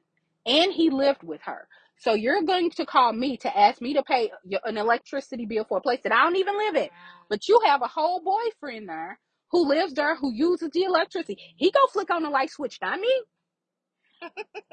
and 0.46 0.72
he 0.72 0.90
lived 0.90 1.22
with 1.22 1.40
her. 1.44 1.68
So 2.00 2.14
you're 2.14 2.42
going 2.42 2.70
to 2.72 2.87
call 2.87 3.12
me 3.12 3.37
to 3.38 3.58
ask 3.58 3.80
me 3.80 3.94
to 3.94 4.02
pay 4.02 4.30
your- 4.44 4.60
an 4.64 4.78
electricity 4.78 5.46
bill 5.46 5.64
for 5.64 5.78
a 5.78 5.82
place 5.82 6.00
that 6.04 6.12
I 6.12 6.22
don't 6.25 6.37
even 6.37 6.56
live 6.56 6.76
in. 6.76 6.88
But 7.28 7.48
you 7.48 7.60
have 7.66 7.82
a 7.82 7.88
whole 7.88 8.20
boyfriend 8.20 8.88
there 8.88 9.18
who 9.50 9.66
lives 9.66 9.94
there 9.94 10.16
who 10.16 10.32
uses 10.32 10.70
the 10.72 10.84
electricity. 10.84 11.38
He 11.56 11.70
go 11.70 11.87
flick 11.88 12.10
on 12.10 12.22
the 12.22 12.30
light 12.30 12.50
switch, 12.50 12.78
not 12.80 13.00
me. 13.00 13.22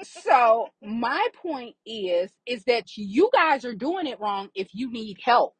So 0.03 0.67
my 0.83 1.27
point 1.41 1.75
is 1.85 2.31
is 2.45 2.63
that 2.65 2.97
you 2.97 3.29
guys 3.33 3.65
are 3.65 3.75
doing 3.75 4.07
it 4.07 4.19
wrong 4.19 4.49
if 4.55 4.69
you 4.73 4.91
need 4.91 5.17
help. 5.23 5.55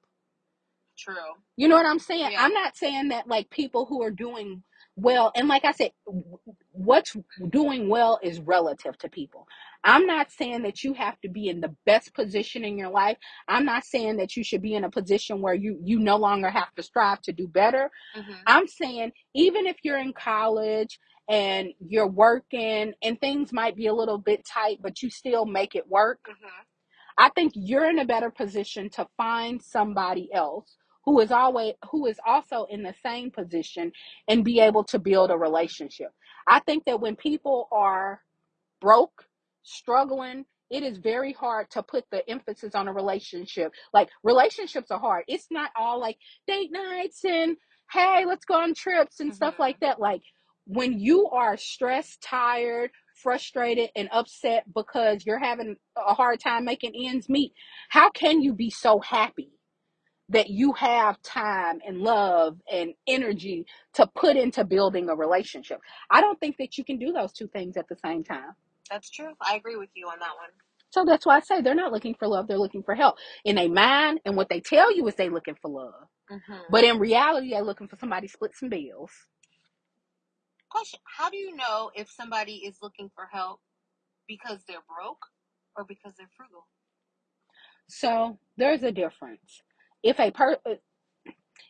True. 0.97 1.15
You 1.57 1.67
know 1.67 1.75
what 1.75 1.85
I'm 1.85 1.99
saying? 1.99 2.31
Yeah. 2.31 2.41
I'm 2.41 2.53
not 2.53 2.75
saying 2.77 3.09
that 3.09 3.27
like 3.27 3.49
people 3.49 3.85
who 3.85 4.01
are 4.03 4.11
doing 4.11 4.63
well, 4.95 5.31
and 5.35 5.47
like 5.47 5.65
I 5.65 5.71
said, 5.71 5.91
w- 6.05 6.23
what's 6.71 7.15
doing 7.49 7.89
well 7.89 8.19
is 8.23 8.39
relative 8.39 8.97
to 8.99 9.09
people. 9.09 9.47
I'm 9.83 10.07
not 10.07 10.31
saying 10.31 10.63
that 10.63 10.83
you 10.83 10.93
have 10.93 11.19
to 11.21 11.29
be 11.29 11.49
in 11.49 11.61
the 11.61 11.75
best 11.85 12.13
position 12.13 12.63
in 12.65 12.77
your 12.77 12.89
life. 12.89 13.17
I'm 13.47 13.65
not 13.65 13.85
saying 13.85 14.17
that 14.17 14.35
you 14.35 14.43
should 14.43 14.61
be 14.61 14.75
in 14.75 14.83
a 14.83 14.89
position 14.89 15.41
where 15.41 15.53
you 15.53 15.79
you 15.83 15.99
no 15.99 16.17
longer 16.17 16.49
have 16.49 16.73
to 16.75 16.83
strive 16.83 17.21
to 17.23 17.33
do 17.33 17.47
better. 17.47 17.91
hmm 18.15 18.33
I'm 18.47 18.67
saying 18.67 19.11
even 19.35 19.67
if 19.67 19.77
you're 19.83 19.97
in 19.99 20.13
college 20.13 20.99
and 21.29 21.69
you're 21.79 22.07
working 22.07 22.93
and 23.03 23.19
things 23.21 23.53
might 23.53 23.75
be 23.75 23.87
a 23.87 23.93
little 23.95 24.17
bit 24.19 24.45
tight, 24.45 24.79
but 24.81 25.01
you 25.03 25.09
still 25.09 25.45
make 25.45 25.75
it 25.75 25.87
work. 25.89 26.19
hmm 26.27 26.65
I 27.17 27.29
think 27.31 27.53
you're 27.55 27.89
in 27.89 27.99
a 27.99 28.05
better 28.05 28.31
position 28.31 28.89
to 28.91 29.07
find 29.17 29.61
somebody 29.63 30.29
else 30.33 30.77
who 31.05 31.21
is 31.21 31.31
always 31.31 31.75
who 31.91 32.07
is 32.07 32.19
also 32.27 32.67
in 32.71 32.83
the 32.83 32.95
same 33.05 33.31
position 33.31 33.93
and 34.29 34.45
be 34.45 34.59
able 34.61 34.85
to 34.85 34.99
build 34.99 35.31
a 35.31 35.37
relationship. 35.37 36.11
I 36.47 36.61
think 36.61 36.85
that 36.85 37.01
when 37.01 37.15
people 37.17 37.69
are 37.71 38.21
broke, 38.81 39.25
struggling, 39.63 40.45
it 40.69 40.83
is 40.83 40.97
very 40.97 41.33
hard 41.33 41.69
to 41.71 41.83
put 41.83 42.05
the 42.11 42.27
emphasis 42.29 42.75
on 42.75 42.87
a 42.87 42.93
relationship. 42.93 43.71
Like 43.93 44.09
relationships 44.23 44.91
are 44.91 44.99
hard. 44.99 45.23
It's 45.27 45.47
not 45.51 45.71
all 45.77 45.99
like 45.99 46.17
date 46.47 46.71
nights 46.71 47.23
and 47.25 47.57
hey, 47.91 48.25
let's 48.25 48.45
go 48.45 48.55
on 48.55 48.73
trips 48.73 49.19
and 49.21 49.33
stuff 49.33 49.55
Mhm. 49.55 49.59
like 49.59 49.79
that. 49.81 49.99
Like 49.99 50.21
when 50.65 50.99
you 50.99 51.27
are 51.29 51.57
stressed, 51.57 52.21
tired, 52.21 52.91
frustrated, 53.21 53.89
and 53.95 54.09
upset 54.11 54.65
because 54.73 55.25
you're 55.25 55.39
having 55.39 55.75
a 55.97 56.13
hard 56.13 56.39
time 56.39 56.65
making 56.65 56.93
ends 57.07 57.29
meet, 57.29 57.53
how 57.89 58.09
can 58.11 58.41
you 58.41 58.53
be 58.53 58.69
so 58.69 58.99
happy? 58.99 59.51
That 60.29 60.49
you 60.49 60.73
have 60.73 61.21
time 61.21 61.79
and 61.87 61.99
love 61.99 62.57
and 62.71 62.93
energy 63.07 63.65
to 63.95 64.07
put 64.15 64.37
into 64.37 64.63
building 64.65 65.09
a 65.09 65.15
relationship. 65.15 65.79
I 66.11 66.21
don't 66.21 66.39
think 66.39 66.57
that 66.59 66.77
you 66.77 66.85
can 66.85 66.99
do 66.99 67.13
those 67.13 67.33
two 67.33 67.47
things 67.47 67.77
at 67.77 67.87
the 67.89 67.97
same 68.03 68.23
time. 68.23 68.51
That's 68.89 69.09
true. 69.11 69.33
I 69.41 69.55
agree 69.55 69.75
with 69.77 69.89
you 69.95 70.07
on 70.07 70.19
that 70.19 70.35
one. 70.37 70.49
So 70.91 71.05
that's 71.05 71.25
why 71.25 71.37
I 71.37 71.41
say 71.41 71.61
they're 71.61 71.75
not 71.75 71.91
looking 71.91 72.15
for 72.15 72.27
love, 72.27 72.47
they're 72.47 72.57
looking 72.57 72.83
for 72.83 72.95
help. 72.95 73.15
In 73.45 73.57
their 73.57 73.69
mind, 73.69 74.21
and 74.25 74.35
what 74.37 74.49
they 74.49 74.61
tell 74.61 74.95
you 74.95 75.07
is 75.07 75.15
they're 75.15 75.29
looking 75.31 75.57
for 75.61 75.69
love. 75.69 76.07
hmm 76.29 76.53
But 76.71 76.83
in 76.85 76.99
reality, 76.99 77.51
they're 77.51 77.63
looking 77.63 77.87
for 77.87 77.97
somebody 77.97 78.27
to 78.27 78.33
split 78.33 78.51
some 78.55 78.69
bills. 78.69 79.11
Question: 80.75 80.99
How 81.17 81.29
do 81.31 81.37
you 81.37 81.55
know 81.55 81.91
if 81.95 82.11
somebody 82.11 82.57
is 82.57 82.77
looking 82.83 83.11
for 83.15 83.27
help 83.31 83.61
because 84.27 84.59
they're 84.67 84.83
broke 84.87 85.25
or 85.77 85.85
because 85.85 86.13
they're 86.17 86.29
frugal? 86.37 86.67
So 87.89 88.39
there's 88.57 88.83
a 88.83 88.91
difference. 88.91 89.63
If 90.03 90.19
a 90.19 90.31
per 90.31 90.57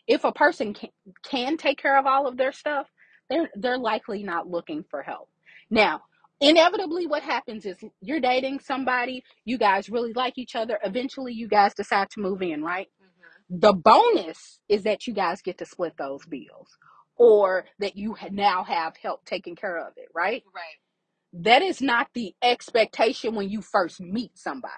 if 0.08 0.24
a 0.24 0.32
person 0.32 0.74
can, 0.74 0.90
can 1.24 1.58
take 1.58 1.80
care 1.82 1.98
of 1.98 2.06
all 2.06 2.28
of 2.28 2.38
their 2.38 2.52
stuff, 2.52 2.88
they're 3.30 3.50
they're 3.56 3.78
likely 3.78 4.24
not 4.24 4.50
looking 4.50 4.86
for 4.90 5.04
help. 5.04 5.30
Now, 5.70 6.04
inevitably 6.42 7.08
what 7.08 7.24
happens 7.24 7.66
is 7.66 7.78
you're 8.02 8.20
dating 8.20 8.60
somebody, 8.60 9.24
you 9.46 9.58
guys 9.58 9.90
really 9.90 10.14
like 10.14 10.38
each 10.38 10.56
other, 10.56 10.80
eventually 10.84 11.34
you 11.34 11.48
guys 11.48 11.74
decide 11.76 12.10
to 12.12 12.22
move 12.22 12.42
in, 12.42 12.64
right? 12.64 12.88
hmm 13.00 13.60
The 13.62 13.74
bonus 13.74 14.60
is 14.70 14.84
that 14.84 15.08
you 15.08 15.14
guys 15.14 15.42
get 15.42 15.60
to 15.60 15.66
split 15.66 15.94
those 15.98 16.26
bills 16.26 16.78
or 17.18 17.66
that 17.80 17.98
you 17.98 18.16
ha- 18.16 18.30
now 18.32 18.64
have 18.64 18.98
help 18.98 19.26
taking 19.26 19.56
care 19.56 19.78
of 19.78 19.94
it, 19.98 20.10
right? 20.16 20.44
Right. 20.56 20.64
That 21.44 21.62
is 21.64 21.82
not 21.82 22.10
the 22.16 22.36
expectation 22.44 23.36
when 23.36 23.50
you 23.50 23.62
first 23.62 24.02
meet 24.02 24.38
somebody. 24.38 24.74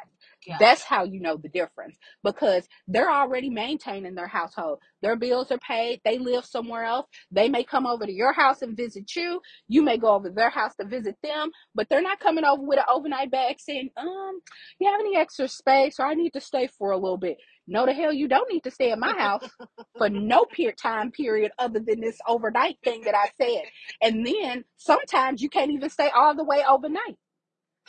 Yeah. 0.48 0.58
That's 0.60 0.84
how 0.84 1.06
you 1.06 1.22
know 1.22 1.38
the 1.38 1.50
difference 1.50 1.98
because 2.24 2.68
they're 2.88 3.12
already 3.12 3.50
maintaining 3.52 4.16
their 4.16 4.28
household. 4.28 4.80
Their 5.04 5.18
bills 5.18 5.52
are 5.52 5.60
paid. 5.60 6.02
They 6.06 6.20
live 6.20 6.46
somewhere 6.46 6.86
else. 6.86 7.08
They 7.32 7.50
may 7.50 7.66
come 7.66 7.88
over 7.88 8.06
to 8.06 8.14
your 8.14 8.34
house 8.34 8.64
and 8.64 8.78
visit 8.78 9.16
you. 9.16 9.42
You 9.68 9.84
may 9.84 9.98
go 9.98 10.16
over 10.16 10.30
to 10.30 10.36
their 10.36 10.52
house 10.52 10.74
to 10.82 10.88
visit 10.88 11.18
them, 11.24 11.52
but 11.76 11.90
they're 11.90 12.02
not 12.02 12.22
coming 12.22 12.46
over 12.46 12.64
with 12.64 12.80
an 12.80 12.86
overnight 12.90 13.32
bag 13.32 13.58
saying, 13.60 13.92
um, 13.98 14.40
you 14.80 14.90
have 14.92 15.02
any 15.02 15.18
extra 15.18 15.50
space 15.50 15.98
or 16.00 16.08
I 16.08 16.16
need 16.16 16.34
to 16.34 16.42
stay 16.42 16.70
for 16.78 16.92
a 16.92 16.98
little 16.98 17.18
bit. 17.18 17.38
No, 17.68 17.86
the 17.86 17.94
hell 17.94 18.14
you 18.14 18.30
don't 18.30 18.52
need 18.52 18.64
to 18.64 18.72
stay 18.72 18.92
at 18.92 19.00
my 19.00 19.14
house 19.18 19.50
for 19.98 20.10
no 20.10 20.46
period 20.46 20.78
time 20.78 21.12
period 21.12 21.52
other 21.60 21.80
than 21.80 22.02
this 22.02 22.20
overnight 22.28 22.78
thing 22.84 23.04
that 23.04 23.16
I 23.16 23.30
said. 23.42 23.64
And 24.02 24.26
then 24.26 24.66
sometimes 24.78 25.42
you 25.42 25.50
can't 25.50 25.72
even 25.72 25.90
stay 25.90 26.10
all 26.16 26.36
the 26.36 26.46
way 26.46 26.64
overnight. 26.68 27.18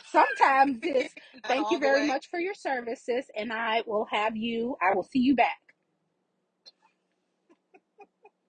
Sometimes 0.05 0.79
it's 0.83 1.13
Not 1.43 1.43
thank 1.47 1.59
all 1.59 1.71
you 1.71 1.79
the 1.79 1.81
very 1.81 2.01
way. 2.01 2.07
much 2.07 2.29
for 2.29 2.39
your 2.39 2.53
services 2.55 3.25
and 3.35 3.53
I 3.53 3.83
will 3.85 4.07
have 4.11 4.35
you 4.37 4.77
I 4.81 4.95
will 4.95 5.03
see 5.03 5.19
you 5.19 5.35
back. 5.35 5.59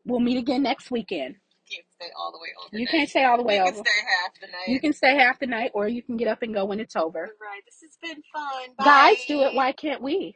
We'll 0.07 0.21
meet 0.21 0.39
again 0.39 0.63
next 0.63 0.91
weekend. 0.91 1.37
Can't 1.71 1.87
stay 1.95 2.09
all 2.19 2.33
the 2.33 2.39
way 2.39 2.49
over. 2.65 2.77
You 2.79 2.87
can't 2.87 3.09
stay 3.09 3.25
all 3.25 3.37
the 3.37 3.43
way 3.45 3.57
You 3.57 3.63
over. 3.63 3.77
can 3.77 3.85
stay 3.85 4.01
half 4.07 4.41
the 4.41 4.47
night. 4.49 4.69
You 4.69 4.81
can 4.81 4.93
stay 4.93 5.17
half 5.17 5.39
the 5.41 5.47
night 5.47 5.71
or 5.75 5.89
you 5.89 6.03
can 6.03 6.17
get 6.17 6.29
up 6.29 6.43
and 6.43 6.55
go 6.55 6.65
when 6.65 6.81
it's 6.81 6.97
over. 6.97 7.31
Right. 7.41 7.63
This 7.67 7.81
has 7.83 7.97
been 8.03 8.23
fun. 8.33 8.75
Bye. 8.77 8.85
Guys 8.85 9.25
do 9.27 9.43
it, 9.43 9.55
why 9.55 9.73
can't 9.73 10.03
we? 10.03 10.35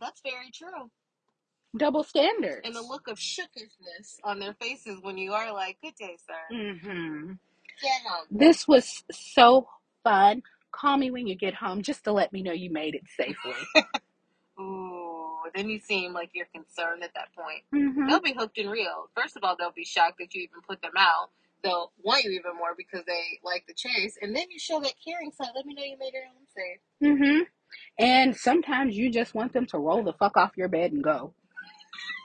That's 0.00 0.20
very 0.22 0.50
true. 0.54 0.90
Double 1.76 2.02
standards. 2.04 2.66
And 2.66 2.74
the 2.74 2.82
look 2.82 3.08
of 3.08 3.18
shookishness 3.18 4.18
on 4.24 4.38
their 4.40 4.54
faces 4.54 4.98
when 5.02 5.18
you 5.18 5.32
are 5.34 5.52
like, 5.52 5.78
"Good 5.82 5.94
day, 5.96 6.16
sir." 6.26 6.34
hmm 6.50 7.32
home. 8.08 8.26
This 8.30 8.68
was 8.68 9.04
so 9.12 9.68
fun. 10.04 10.42
Call 10.72 10.96
me 10.96 11.10
when 11.10 11.26
you 11.26 11.36
get 11.36 11.54
home 11.54 11.82
just 11.82 12.04
to 12.04 12.12
let 12.12 12.32
me 12.32 12.42
know 12.42 12.52
you 12.52 12.70
made 12.70 12.94
it 12.94 13.04
safely. 13.16 13.54
Ooh. 14.60 15.16
Then 15.54 15.68
you 15.68 15.78
seem 15.80 16.12
like 16.12 16.30
you're 16.34 16.48
concerned 16.54 17.02
at 17.04 17.14
that 17.14 17.28
point. 17.34 17.64
hmm 17.72 18.08
They'll 18.08 18.20
be 18.20 18.34
hooked 18.34 18.58
and 18.58 18.70
reeled. 18.70 19.08
First 19.16 19.36
of 19.36 19.44
all, 19.44 19.56
they'll 19.58 19.72
be 19.72 19.84
shocked 19.84 20.18
that 20.20 20.34
you 20.34 20.42
even 20.42 20.60
put 20.68 20.82
them 20.82 20.92
out. 20.98 21.30
They'll 21.64 21.92
want 22.02 22.24
you 22.24 22.30
even 22.32 22.56
more 22.56 22.74
because 22.76 23.04
they 23.06 23.40
like 23.44 23.64
the 23.68 23.74
chase. 23.74 24.16
And 24.22 24.34
then 24.34 24.46
you 24.50 24.58
show 24.58 24.80
that 24.80 24.94
caring 25.04 25.32
side. 25.32 25.48
Let 25.54 25.66
me 25.66 25.74
know 25.74 25.82
you 25.84 25.98
made 25.98 26.14
it 26.14 26.24
home 26.32 26.46
safe. 26.56 27.18
hmm 27.18 27.42
And 27.98 28.36
sometimes 28.36 28.96
you 28.96 29.10
just 29.10 29.34
want 29.34 29.52
them 29.52 29.66
to 29.66 29.78
roll 29.78 30.04
the 30.04 30.14
fuck 30.14 30.36
off 30.36 30.52
your 30.56 30.68
bed 30.68 30.92
and 30.92 31.02
go. 31.04 31.34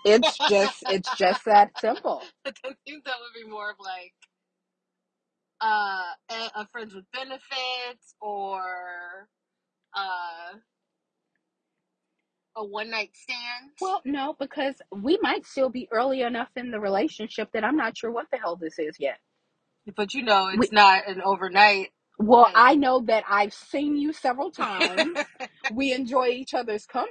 It's 0.05 0.38
just 0.38 0.84
it's 0.88 1.10
just 1.15 1.46
that 1.46 1.77
simple. 1.79 2.22
I 2.46 2.51
think 2.86 3.05
that 3.05 3.15
would 3.22 3.44
be 3.44 3.50
more 3.50 3.72
of 3.72 3.77
like 3.79 4.13
uh, 5.62 6.03
a, 6.31 6.51
a 6.62 6.67
friends 6.71 6.95
with 6.95 7.05
benefits 7.13 8.15
or 8.21 9.29
uh, 9.95 10.57
a 12.57 12.65
one 12.65 12.91
night 12.91 13.12
stand. 13.15 13.71
Well, 13.81 14.01
no, 14.05 14.35
because 14.39 14.75
we 14.91 15.19
might 15.21 15.45
still 15.45 15.69
be 15.69 15.88
early 15.91 16.21
enough 16.21 16.50
in 16.55 16.71
the 16.71 16.79
relationship 16.79 17.50
that 17.53 17.63
I'm 17.63 17.77
not 17.77 17.97
sure 17.97 18.12
what 18.12 18.27
the 18.31 18.38
hell 18.39 18.57
this 18.57 18.79
is 18.79 18.97
yet. 19.00 19.19
but 19.95 20.13
you 20.13 20.24
know, 20.24 20.47
it's 20.50 20.59
We- 20.59 20.69
not 20.71 21.07
an 21.07 21.21
overnight. 21.24 21.91
Well, 22.19 22.45
thing. 22.45 22.53
I 22.55 22.75
know 22.75 23.01
that 23.07 23.25
I've 23.29 23.53
seen 23.53 23.97
you 23.97 24.13
several 24.13 24.51
times. 24.51 25.19
we 25.69 25.93
enjoy 25.93 26.27
each 26.29 26.53
other's 26.53 26.85
com- 26.85 27.07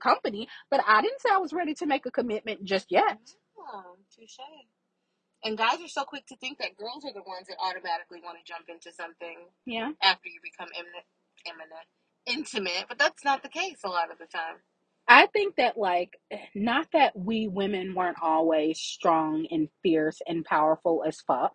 company, 0.00 0.48
but 0.70 0.80
I 0.86 1.02
didn't 1.02 1.20
say 1.20 1.30
I 1.32 1.38
was 1.38 1.52
ready 1.52 1.74
to 1.74 1.86
make 1.86 2.06
a 2.06 2.10
commitment 2.10 2.64
just 2.64 2.90
yet. 2.90 3.18
Oh, 3.58 3.96
touche. 4.16 4.38
And 5.46 5.58
guys 5.58 5.80
are 5.82 5.88
so 5.88 6.04
quick 6.04 6.26
to 6.28 6.36
think 6.38 6.58
that 6.58 6.76
girls 6.78 7.06
are 7.06 7.14
the 7.14 7.22
ones 7.26 7.48
that 7.48 7.58
automatically 7.62 8.20
want 8.24 8.38
to 8.38 8.44
jump 8.52 8.66
into 8.68 8.92
something 8.92 9.38
Yeah. 9.66 9.92
after 10.02 10.28
you 10.28 10.40
become 10.42 10.68
imminent, 10.74 11.06
imminent, 11.46 11.88
intimate, 12.26 12.86
but 12.90 12.98
that's 12.98 13.24
not 13.24 13.42
the 13.44 13.50
case 13.50 13.80
a 13.84 13.90
lot 13.90 14.12
of 14.12 14.18
the 14.18 14.26
time. 14.26 14.56
I 15.08 15.26
think 15.26 15.56
that, 15.56 15.76
like, 15.78 16.14
not 16.54 16.88
that 16.92 17.16
we 17.16 17.48
women 17.48 17.94
weren't 17.94 18.18
always 18.22 18.80
strong 18.80 19.46
and 19.50 19.68
fierce 19.82 20.20
and 20.26 20.44
powerful 20.44 21.04
as 21.06 21.20
fuck. 21.20 21.52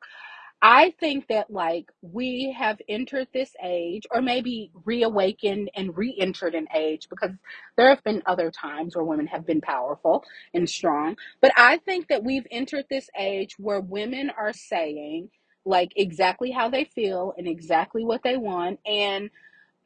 I 0.62 0.94
think 1.00 1.27
that, 1.30 1.50
like, 1.51 1.91
we 2.01 2.56
have 2.58 2.80
entered 2.89 3.27
this 3.34 3.56
age, 3.63 4.03
or 4.12 4.22
maybe 4.22 4.72
reawakened 4.86 5.72
and 5.75 5.98
re 5.98 6.15
entered 6.20 6.56
an 6.56 6.68
age, 6.75 7.08
because 7.10 7.32
there 7.77 7.89
have 7.89 8.03
been 8.03 8.24
other 8.25 8.51
times 8.51 8.96
where 8.96 9.06
women 9.06 9.27
have 9.27 9.46
been 9.46 9.62
powerful 9.62 10.24
and 10.53 10.70
strong. 10.70 11.18
But 11.41 11.53
I 11.58 11.77
think 11.77 12.10
that 12.10 12.24
we've 12.24 12.48
entered 12.51 12.86
this 12.89 13.10
age 13.18 13.56
where 13.58 13.82
women 13.82 14.32
are 14.38 14.53
saying, 14.53 15.30
like, 15.65 15.94
exactly 15.96 16.51
how 16.51 16.70
they 16.70 16.86
feel 16.86 17.34
and 17.38 17.48
exactly 17.48 18.03
what 18.06 18.24
they 18.24 18.38
want. 18.38 18.80
And 18.86 19.30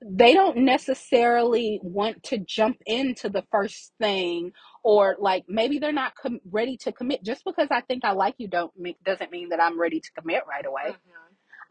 they 0.01 0.33
don't 0.33 0.57
necessarily 0.57 1.79
want 1.83 2.23
to 2.23 2.37
jump 2.39 2.77
into 2.85 3.29
the 3.29 3.45
first 3.51 3.93
thing 3.99 4.51
or 4.85 5.17
like 5.19 5.45
maybe 5.49 5.79
they're 5.79 5.93
not 5.93 6.15
com- 6.15 6.41
ready 6.51 6.77
to 6.77 6.93
commit. 6.93 7.23
Just 7.25 7.45
because 7.45 7.69
i 7.71 7.81
think 7.81 8.05
i 8.05 8.13
like 8.13 8.35
you 8.39 8.49
don't 8.49 8.73
mean, 8.79 8.95
doesn't 9.05 9.31
mean 9.31 9.49
that 9.51 9.61
i'm 9.61 9.79
ready 9.81 10.01
to 10.01 10.11
commit 10.19 10.43
right 10.49 10.67
away. 10.67 10.91
Mhm. 10.91 10.97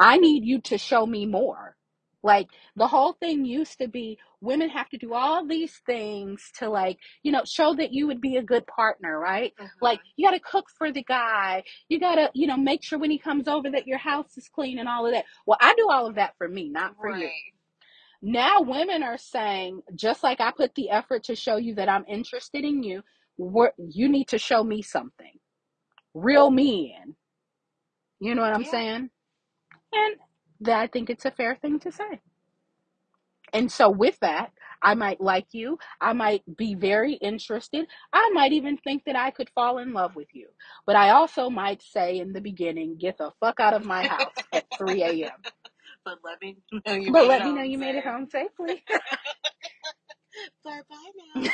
i 0.01 0.19
need 0.19 0.45
you 0.45 0.61
to 0.63 0.79
show 0.79 1.07
me 1.07 1.27
more. 1.27 1.77
Like 2.25 2.49
the 2.77 2.89
whole 2.89 3.15
thing 3.15 3.47
used 3.47 3.79
to 3.81 3.89
be 3.89 4.19
women 4.43 4.71
have 4.71 4.91
to 4.91 4.99
do 4.99 5.15
all 5.15 5.47
these 5.47 5.81
things 5.87 6.51
to 6.61 6.71
like 6.71 6.99
you 7.25 7.33
know 7.33 7.45
show 7.47 7.75
that 7.77 7.93
you 7.95 8.09
would 8.09 8.21
be 8.23 8.37
a 8.39 8.43
good 8.43 8.67
partner 8.67 9.19
right? 9.21 9.55
Mhm. 9.61 9.71
like 9.83 10.01
you 10.17 10.27
got 10.29 10.33
to 10.35 10.41
cook 10.41 10.67
for 10.79 10.93
the 10.93 11.05
guy. 11.05 11.65
You 11.91 12.01
got 12.01 12.17
to 12.17 12.31
you 12.35 12.49
know 12.49 12.59
make 12.59 12.85
sure 12.85 12.99
when 13.01 13.13
he 13.13 13.19
comes 13.19 13.49
over 13.49 13.71
that 13.73 13.89
your 13.89 13.99
house 13.99 14.37
is 14.39 14.49
clean 14.51 14.79
and 14.81 14.89
all 14.91 15.07
of 15.07 15.13
that. 15.15 15.27
Well 15.47 15.59
i 15.63 15.75
do 15.77 15.89
all 15.91 16.07
of 16.09 16.17
that 16.17 16.35
for 16.39 16.49
me 16.49 16.71
not 16.71 16.97
for 17.01 17.11
you. 17.11 17.27
Right. 17.27 17.54
Now 18.25 18.63
women 18.63 19.05
are 19.05 19.19
saying 19.19 19.83
just 19.97 20.25
like 20.25 20.41
i 20.41 20.53
put 20.53 20.75
the 20.77 20.91
effort 20.91 21.25
to 21.25 21.37
show 21.37 21.57
you 21.59 21.75
that 21.77 21.89
i'm 21.91 22.07
interested 22.09 22.65
in 22.65 22.83
you 22.83 23.03
you 23.79 24.09
need 24.09 24.29
to 24.29 24.39
show 24.39 24.65
me 24.65 24.83
something. 24.83 25.39
Real 26.15 26.51
me 26.51 26.97
in. 27.03 27.17
You 28.21 28.35
know 28.35 28.43
what 28.43 28.55
i'm 28.55 28.65
Yeah. 28.65 28.67
saying? 28.67 29.11
And 29.93 30.17
that 30.63 30.81
i 30.81 30.87
think 30.89 31.11
it's 31.11 31.27
a 31.27 31.31
fair 31.33 31.57
thing 31.57 31.81
to 31.81 31.93
say. 31.93 32.21
And 33.53 33.73
so 33.73 33.91
with 33.91 34.19
that 34.21 34.53
i 34.83 34.95
might 34.95 35.21
like 35.21 35.49
you. 35.53 35.79
I 36.01 36.13
might 36.15 36.43
be 36.57 36.75
very 36.75 37.15
interested. 37.15 37.87
I 38.13 38.31
might 38.35 38.53
even 38.53 38.79
think 38.79 39.05
that 39.07 39.17
i 39.17 39.31
could 39.33 39.51
fall 39.51 39.79
in 39.79 39.93
love 39.95 40.17
with 40.17 40.29
you. 40.35 40.49
But 40.87 40.97
i 40.97 41.11
also 41.11 41.51
might 41.51 41.83
say 41.83 42.19
in 42.21 42.33
the 42.35 42.41
beginning 42.43 42.99
get 42.99 43.19
the 43.19 43.33
fuck 43.41 43.61
out 43.61 43.75
of 43.75 43.85
my 43.85 44.05
house 44.05 44.47
at 44.53 44.67
3 44.79 45.03
a.m 45.05 45.45
But 46.05 46.19
let 46.25 46.41
me 46.43 46.59
know 46.87 46.95
you 46.95 47.13
but 47.13 47.15
made 47.15 47.29
let 47.29 47.43
it 47.43 47.43
me 47.43 47.53
know 47.53 47.63
home 47.63 47.65
you 47.65 47.79
made 47.79 47.97
it 47.97 48.05
safe. 48.05 48.05
home 48.05 48.29
safely 48.31 48.85
Bye 50.65 50.81
bye 50.89 51.13
now. 51.17 51.45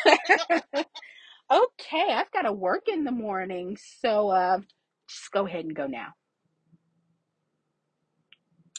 okay, 1.53 2.09
I've 2.13 2.31
got 2.33 2.43
to 2.43 2.53
work 2.53 2.89
in 2.89 3.05
the 3.05 3.13
morning, 3.13 3.79
so 4.01 4.31
uh, 4.31 4.59
just 5.09 5.31
go 5.33 5.47
ahead 5.47 5.65
and 5.65 5.75
go 5.77 5.87
now. 5.87 6.15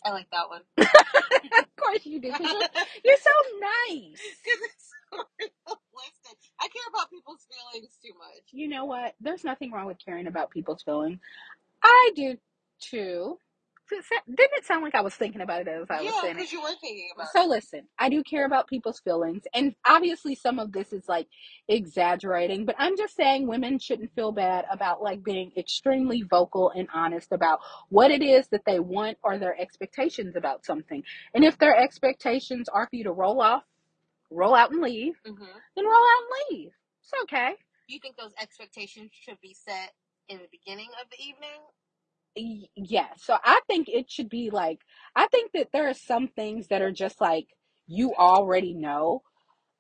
I 0.06 0.12
like 0.12 0.28
that 0.32 0.50
one. 0.50 0.62
of 0.78 1.76
course 1.78 2.06
you 2.06 2.20
do. 2.22 2.34
'cause 2.34 2.48
You're, 2.52 2.62
you're 3.06 3.18
so 3.18 3.60
nice. 3.60 4.22
Because 4.44 4.62
it's 4.66 4.90
so 5.12 5.24
realistic. 5.40 6.38
I 6.60 6.68
care 6.68 6.84
about 6.90 7.10
people's 7.12 7.48
feelings 7.50 7.98
too 8.04 8.14
much. 8.18 8.44
You 8.52 8.68
know 8.70 8.86
what? 8.86 9.16
There's 9.22 9.44
nothing 9.44 9.72
wrong 9.72 9.88
with 9.88 9.98
caring 10.04 10.28
about 10.28 10.52
people's 10.52 10.84
feelings. 10.84 11.20
I 11.84 12.12
do 12.16 12.38
too. 12.82 13.38
Didn't 14.28 14.58
it 14.58 14.66
sound 14.66 14.84
like 14.84 14.96
I 14.96 15.02
was 15.02 15.16
thinking 15.16 15.42
about 15.42 15.62
it 15.62 15.68
as 15.68 15.88
I 15.90 16.02
was 16.02 16.06
yeah, 16.06 16.22
saying 16.22 16.38
it? 16.38 16.40
because 16.40 16.54
you 16.54 16.62
were 16.62 16.70
thinking 16.82 17.10
about 17.16 17.28
So 17.34 17.40
it. 17.42 17.44
So 17.44 17.50
listen, 17.50 17.82
I 18.00 18.10
do 18.10 18.24
care 18.24 18.46
about 18.46 18.68
people's 18.68 19.00
feelings, 19.02 19.44
and 19.54 19.76
obviously 19.86 20.36
some 20.36 20.60
of 20.60 20.72
this 20.72 20.94
is 20.94 21.06
like 21.10 21.28
exaggerating, 21.68 22.66
but 22.66 22.76
I'm 22.80 22.98
just 22.98 23.16
saying 23.16 23.48
women 23.48 23.80
shouldn't 23.80 24.14
feel 24.16 24.32
bad 24.32 24.66
about 24.72 25.02
like 25.04 25.24
being 25.24 25.52
extremely 25.58 26.24
vocal 26.30 26.72
and 26.76 26.88
honest 26.94 27.32
about 27.32 27.60
what 27.90 28.12
it 28.12 28.24
is 28.24 28.48
that 28.50 28.62
they 28.66 28.80
want 28.80 29.18
or 29.24 29.38
their 29.40 29.60
expectations 29.60 30.36
about 30.36 30.66
something. 30.66 31.04
And 31.34 31.44
if 31.44 31.58
their 31.60 31.76
expectations 31.78 32.70
are 32.70 32.86
for 32.90 32.96
you 32.96 33.06
to 33.06 33.12
roll 33.14 33.42
off, 33.42 33.64
roll 34.32 34.56
out 34.56 34.72
and 34.72 34.82
leave, 34.82 35.16
Mm-hmm. 35.28 35.60
then 35.76 35.86
roll 35.86 35.94
out 35.96 36.24
and 36.52 36.58
leave. 36.60 36.72
It's 37.04 37.14
okay. 37.24 37.54
Do 37.88 37.94
you 37.94 38.00
think 38.02 38.18
those 38.18 38.34
expectations 38.42 39.12
should 39.14 39.40
be 39.42 39.54
set 39.54 39.94
in 40.30 40.40
the 40.40 40.50
beginning 40.52 40.90
of 41.02 41.10
the 41.12 41.22
evening? 41.24 41.62
Y- 42.38 42.68
yeah 42.76 43.08
so 43.18 43.38
i 43.44 43.60
think 43.68 43.90
it 43.90 44.10
should 44.10 44.30
be 44.30 44.50
like 44.52 44.80
i 45.16 45.28
think 45.28 45.52
that 45.54 45.70
there 45.74 45.90
are 45.90 45.94
some 45.94 46.30
things 46.30 46.68
that 46.70 46.82
are 46.82 46.92
just 46.92 47.20
like 47.20 47.48
you 47.88 48.14
already 48.16 48.74
know 48.74 49.22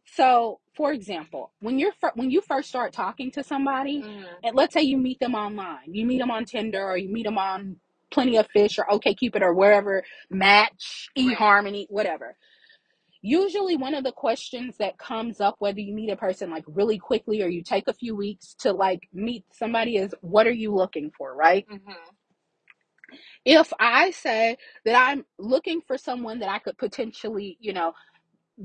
so 0.05 0.59
for 0.75 0.91
example 0.93 1.53
when 1.61 1.79
you're 1.79 1.93
fir- 1.93 2.11
when 2.15 2.29
you 2.31 2.41
first 2.41 2.69
start 2.69 2.93
talking 2.93 3.31
to 3.31 3.43
somebody 3.43 4.01
Mm-hmm. 4.01 4.23
and 4.43 4.55
let's 4.55 4.73
say 4.73 4.81
you 4.81 4.97
meet 4.97 5.19
them 5.19 5.35
online 5.35 5.93
you 5.93 6.05
meet 6.05 6.19
them 6.19 6.31
on 6.31 6.45
tinder 6.45 6.83
or 6.83 6.97
you 6.97 7.09
meet 7.09 7.23
them 7.25 7.37
on 7.37 7.77
plenty 8.11 8.37
of 8.37 8.47
fish 8.49 8.77
or 8.77 8.85
OkCupid 8.91 9.41
or 9.41 9.53
wherever 9.53 10.03
match 10.29 11.09
Right. 11.17 11.37
eharmony 11.37 11.85
whatever 11.89 12.35
usually 13.21 13.77
one 13.77 13.93
of 13.93 14.03
the 14.03 14.11
questions 14.11 14.77
that 14.77 14.97
comes 14.97 15.39
up 15.41 15.55
whether 15.59 15.79
you 15.79 15.93
meet 15.93 16.09
a 16.11 16.15
person 16.17 16.49
like 16.49 16.63
really 16.67 16.97
quickly 16.97 17.41
or 17.43 17.47
you 17.47 17.63
take 17.63 17.87
a 17.87 17.93
few 17.93 18.15
weeks 18.15 18.55
to 18.59 18.73
like 18.73 19.07
meet 19.13 19.45
somebody 19.53 19.97
is 19.97 20.13
what 20.21 20.47
are 20.47 20.51
you 20.51 20.73
looking 20.73 21.11
for 21.17 21.35
right 21.35 21.65
Mm-hmm. 21.71 21.91
If 23.45 23.71
I 23.79 24.11
say 24.11 24.57
that 24.85 24.95
I'm 25.09 25.25
looking 25.39 25.81
for 25.87 25.97
someone 25.97 26.39
that 26.39 26.49
I 26.49 26.59
could 26.59 26.77
potentially, 26.77 27.57
you 27.61 27.73
know, 27.73 27.93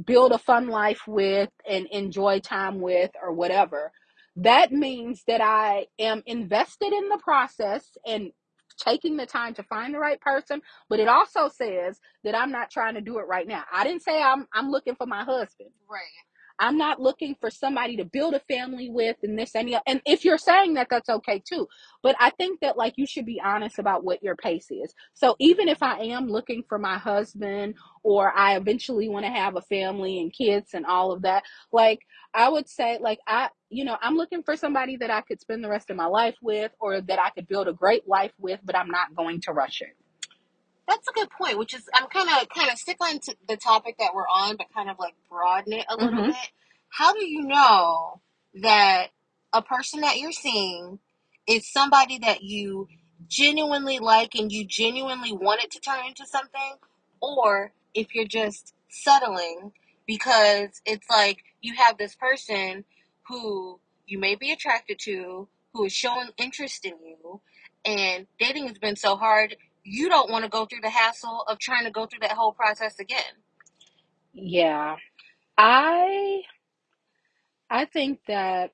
build 0.07 0.33
a 0.33 0.39
fun 0.39 0.69
life 0.69 1.03
with 1.07 1.51
and 1.69 1.87
enjoy 1.93 2.41
time 2.41 2.81
with 2.81 3.11
or 3.23 3.33
whatever, 3.33 3.93
that 4.37 4.73
means 4.73 5.25
that 5.29 5.41
I 5.43 5.87
am 5.99 6.23
invested 6.27 6.93
in 6.93 7.09
the 7.09 7.19
process 7.23 7.87
and 8.07 8.33
taking 8.79 9.17
the 9.17 9.27
time 9.27 9.55
to 9.55 9.63
find 9.65 9.95
the 9.95 9.99
right 10.01 10.21
person, 10.21 10.63
but 10.89 11.01
it 11.01 11.09
also 11.09 11.49
says 11.49 12.01
that 12.25 12.35
I'm 12.37 12.53
not 12.53 12.71
trying 12.71 12.95
to 12.95 13.03
do 13.03 13.19
it 13.19 13.27
right 13.29 13.47
now. 13.47 13.65
I 13.73 13.85
didn't 13.85 14.03
say 14.03 14.23
I'm 14.23 14.47
I'm 14.55 14.71
looking 14.71 14.97
for 14.97 15.07
my 15.07 15.25
husband. 15.25 15.71
Right. 15.91 16.26
I'm 16.59 16.79
not 16.79 17.01
looking 17.01 17.37
for 17.41 17.51
somebody 17.51 17.97
to 17.99 18.05
build 18.05 18.35
a 18.35 18.41
family 18.41 18.91
with 18.91 19.17
and 19.23 19.39
this 19.39 19.55
and 19.55 19.69
the 19.69 19.81
and 19.87 20.01
if 20.07 20.25
you're 20.25 20.39
saying 20.39 20.75
that 20.75 20.89
that's 20.91 21.09
okay 21.09 21.43
too. 21.47 21.69
But 22.03 22.17
I 22.21 22.31
think 22.31 22.61
that 22.61 22.77
like 22.77 22.95
you 22.97 23.07
should 23.07 23.27
be 23.27 23.41
honest 23.45 23.79
about 23.79 24.05
what 24.05 24.23
your 24.23 24.37
pace 24.37 24.69
is. 24.71 24.95
So 25.15 25.37
even 25.41 25.69
if 25.69 25.83
I 25.83 25.99
am 25.99 26.29
looking 26.29 26.65
for 26.69 26.79
my 26.79 26.99
husband 26.99 27.75
or 28.03 28.33
I 28.37 28.57
eventually 28.57 29.09
want 29.09 29.27
to 29.27 29.33
have 29.33 29.57
a 29.57 29.63
family 29.63 30.21
and 30.21 30.33
kids 30.33 30.71
and 30.75 30.87
all 30.87 31.13
of 31.13 31.23
that, 31.23 31.45
like 31.73 32.01
I 32.35 32.49
would 32.49 32.69
say 32.69 32.99
like 33.01 33.21
I 33.27 33.51
you 33.71 33.85
know, 33.85 33.97
I'm 34.01 34.17
looking 34.17 34.43
for 34.45 34.57
somebody 34.57 34.97
that 34.99 35.11
I 35.11 35.23
could 35.23 35.41
spend 35.41 35.65
the 35.65 35.69
rest 35.69 35.91
of 35.91 35.97
my 35.97 36.07
life 36.07 36.37
with 36.43 36.73
or 36.81 37.01
that 37.01 37.19
I 37.19 37.31
could 37.31 37.49
build 37.49 37.69
a 37.69 37.73
great 37.73 38.09
life 38.09 38.33
with, 38.39 38.61
but 38.65 38.77
I'm 38.77 38.91
not 38.91 39.15
going 39.17 39.41
to 39.43 39.53
rush 39.53 39.83
it. 39.83 40.06
That's 40.89 41.09
a 41.09 41.13
good 41.13 41.31
point. 41.31 41.59
Which 41.59 41.75
is, 41.75 41.89
I'm 41.95 42.07
kind 42.09 42.29
of 42.31 42.49
kind 42.49 42.71
of 42.71 42.79
stick 42.79 42.97
on 43.01 43.19
to 43.21 43.37
the 43.49 43.57
topic 43.57 43.97
that 43.99 44.15
we're 44.15 44.29
on, 44.29 44.57
but 44.57 44.67
kind 44.75 44.91
of 44.91 44.99
like 44.99 45.15
broaden 45.29 45.73
it 45.75 45.87
a 45.89 45.97
little 45.97 46.25
Mhm. 46.25 46.27
bit. 46.27 46.51
How 46.91 47.13
do 47.13 47.25
you 47.25 47.43
know 47.43 48.21
that 48.55 49.09
a 49.53 49.63
person 49.63 50.01
that 50.01 50.19
you're 50.19 50.33
seeing 50.33 50.99
is 51.47 51.71
somebody 51.71 52.19
that 52.19 52.43
you 52.43 52.89
genuinely 53.29 53.99
like 53.99 54.35
and 54.35 54.53
you 54.53 54.65
genuinely 54.65 55.33
want 55.33 55.63
it 55.63 55.71
to 55.73 55.81
turn 55.81 56.05
into 56.07 56.27
something, 56.27 56.77
or 57.21 57.73
if 57.95 58.15
you're 58.15 58.27
just 58.27 58.75
settling 58.89 59.73
because 60.07 60.81
it's 60.87 61.09
like 61.11 61.45
you 61.63 61.75
have 61.75 61.99
this 61.99 62.15
person 62.15 62.85
who 63.29 63.81
you 64.07 64.19
may 64.19 64.35
be 64.37 64.53
attracted 64.53 64.99
to 65.01 65.49
who 65.73 65.85
is 65.85 65.93
showing 65.93 66.31
interest 66.39 66.85
in 66.85 66.95
you, 67.05 67.41
and 67.85 68.27
dating 68.39 68.69
has 68.69 68.79
been 68.79 68.97
so 68.97 69.17
hard 69.17 69.57
you 69.87 70.09
don't 70.09 70.31
want 70.31 70.45
to 70.45 70.51
go 70.51 70.67
through 70.67 70.81
the 70.83 70.91
hassle 70.91 71.45
of 71.47 71.59
trying 71.59 71.85
to 71.85 71.91
go 71.91 72.07
through 72.07 72.21
that 72.21 72.33
whole 72.33 72.53
process 72.53 72.99
again. 72.99 73.23
Yeah. 74.33 74.97
I 75.57 76.43
I 77.71 77.85
think 77.87 78.21
that 78.29 78.73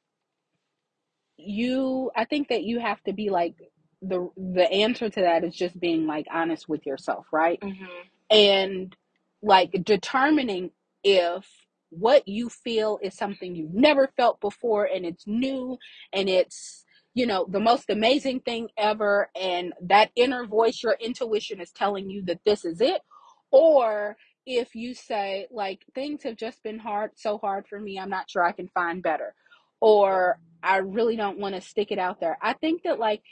you 1.37 2.11
I 2.17 2.25
think 2.25 2.49
that 2.49 2.65
you 2.65 2.81
have 2.81 3.03
to 3.05 3.13
be 3.13 3.31
like 3.31 3.55
the 4.01 4.31
the 4.37 4.71
answer 4.71 5.09
to 5.09 5.21
that 5.21 5.45
is 5.45 5.55
just 5.55 5.79
being 5.79 6.07
like 6.07 6.27
honest 6.33 6.69
with 6.69 6.87
yourself, 6.87 7.27
right? 7.33 7.61
Mm-hmm. 7.61 7.85
And 8.31 8.97
like 9.43 9.85
determining 9.85 10.71
if 11.05 11.47
what 11.91 12.27
you 12.27 12.49
feel 12.49 12.99
is 13.03 13.15
something 13.15 13.55
you've 13.55 13.75
never 13.75 14.09
felt 14.17 14.41
before 14.41 14.87
and 14.87 15.05
it's 15.05 15.27
new 15.27 15.77
and 16.13 16.29
it's 16.29 16.85
you 17.15 17.27
know 17.27 17.47
the 17.49 17.61
most 17.61 17.91
amazing 17.91 18.41
thing 18.41 18.69
ever 18.77 19.31
and 19.41 19.73
that 19.81 20.11
inner 20.17 20.47
voice 20.47 20.83
your 20.83 20.97
intuition 21.01 21.61
is 21.61 21.71
telling 21.71 22.09
you 22.09 22.23
that 22.25 22.41
this 22.45 22.65
is 22.65 22.81
it 22.81 23.03
or 23.51 24.17
if 24.47 24.75
you 24.75 24.95
say 24.95 25.47
like 25.51 25.85
things 25.95 26.23
have 26.23 26.37
just 26.37 26.63
been 26.63 26.79
hard 26.79 27.11
so 27.17 27.39
hard 27.39 27.67
for 27.69 27.79
me 27.79 27.99
i'm 27.99 28.11
not 28.11 28.31
sure 28.31 28.43
i 28.45 28.53
can 28.53 28.69
find 28.69 29.03
better 29.03 29.35
or 29.81 30.39
i 30.63 30.79
really 30.79 31.17
don't 31.17 31.39
want 31.39 31.55
to 31.55 31.61
stick 31.61 31.91
it 31.91 31.99
out 31.99 32.21
there 32.21 32.39
i 32.43 32.53
think 32.55 32.83
that 32.83 32.99
like 32.99 33.23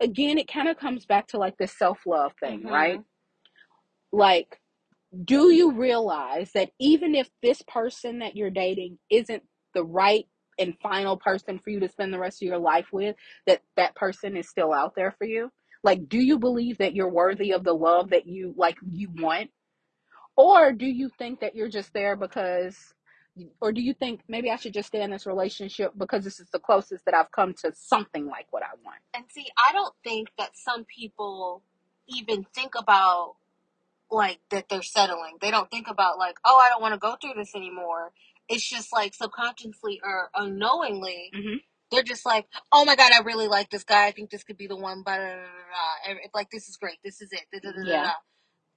again 0.00 0.38
it 0.38 0.48
kind 0.48 0.68
of 0.68 0.78
comes 0.78 1.04
back 1.06 1.26
to 1.28 1.38
like 1.38 1.56
this 1.58 1.76
self-love 1.76 2.32
thing 2.40 2.62
Mhm. 2.62 2.70
right 2.70 3.00
like 4.12 4.58
do 5.24 5.50
you 5.50 5.72
realize 5.72 6.52
that 6.54 6.70
even 6.78 7.14
if 7.14 7.28
this 7.42 7.62
person 7.68 8.20
that 8.20 8.36
you're 8.36 8.50
dating 8.50 8.98
isn't 9.10 9.42
the 9.74 9.84
right 9.84 10.26
and 10.58 10.76
final 10.82 11.16
person 11.16 11.58
for 11.58 11.70
you 11.70 11.80
to 11.80 11.88
spend 11.88 12.12
the 12.12 12.18
rest 12.18 12.42
of 12.42 12.46
your 12.46 12.58
life 12.58 12.86
with, 12.92 13.16
that 13.46 13.62
that 13.76 13.94
person 13.94 14.36
is 14.36 14.48
still 14.48 14.72
out 14.72 14.94
there 14.94 15.14
for 15.18 15.24
you? 15.26 15.50
Like, 15.84 16.08
do 16.08 16.18
you 16.18 16.38
believe 16.38 16.78
that 16.78 16.94
you're 16.94 17.10
worthy 17.10 17.52
of 17.52 17.64
the 17.64 17.72
love 17.72 18.10
that 18.10 18.26
you 18.26 18.54
like 18.56 18.76
you 18.88 19.10
want? 19.16 19.50
Or 20.36 20.72
do 20.72 20.86
you 20.86 21.10
think 21.18 21.40
that 21.40 21.54
you're 21.54 21.68
just 21.68 21.92
there 21.92 22.16
because 22.16 22.94
or 23.60 23.72
do 23.72 23.80
you 23.80 23.94
think 23.94 24.20
maybe 24.28 24.50
I 24.50 24.56
should 24.56 24.74
just 24.74 24.88
stay 24.88 25.02
in 25.02 25.10
this 25.10 25.26
relationship 25.26 25.92
because 25.96 26.22
this 26.22 26.38
is 26.38 26.48
the 26.52 26.58
closest 26.58 27.06
that 27.06 27.14
I've 27.14 27.30
come 27.32 27.54
to 27.62 27.72
something 27.74 28.26
like 28.26 28.46
what 28.50 28.62
I 28.62 28.74
want? 28.84 28.98
And 29.14 29.24
see, 29.30 29.46
I 29.56 29.72
don't 29.72 29.94
think 30.04 30.28
that 30.38 30.50
some 30.54 30.84
people 30.84 31.62
even 32.08 32.44
think 32.54 32.72
about 32.78 33.36
like 34.10 34.40
that 34.50 34.68
they're 34.68 34.82
settling. 34.82 35.38
They 35.40 35.50
don't 35.50 35.70
think 35.70 35.88
about 35.88 36.18
like, 36.18 36.36
oh, 36.44 36.60
I 36.62 36.68
don't 36.68 36.82
want 36.82 36.92
to 36.92 36.98
go 36.98 37.16
through 37.20 37.34
this 37.36 37.54
anymore. 37.54 38.12
It's 38.48 38.68
just 38.68 38.92
like 38.92 39.14
subconsciously 39.14 40.00
or 40.04 40.30
unknowingly, 40.34 41.30
Mhm. 41.34 41.62
they're 41.90 42.02
just 42.02 42.26
like, 42.26 42.48
oh 42.72 42.84
my 42.84 42.96
god, 42.96 43.12
I 43.12 43.20
really 43.20 43.48
like 43.48 43.70
this 43.70 43.84
guy. 43.84 44.06
I 44.06 44.12
think 44.12 44.30
this 44.30 44.44
could 44.44 44.58
be 44.58 44.66
the 44.66 44.76
one. 44.76 45.02
Blah, 45.02 45.16
blah, 45.16 45.26
blah, 45.26 45.34
blah, 45.36 45.44
blah. 45.44 46.10
And 46.10 46.18
it's 46.24 46.34
like 46.34 46.50
this 46.50 46.68
is 46.68 46.76
great. 46.76 46.98
This 47.04 47.20
is 47.22 47.32
it. 47.32 47.46
Da, 47.52 47.60
da, 47.60 47.72
da, 47.72 47.82
Yeah. 47.90 48.12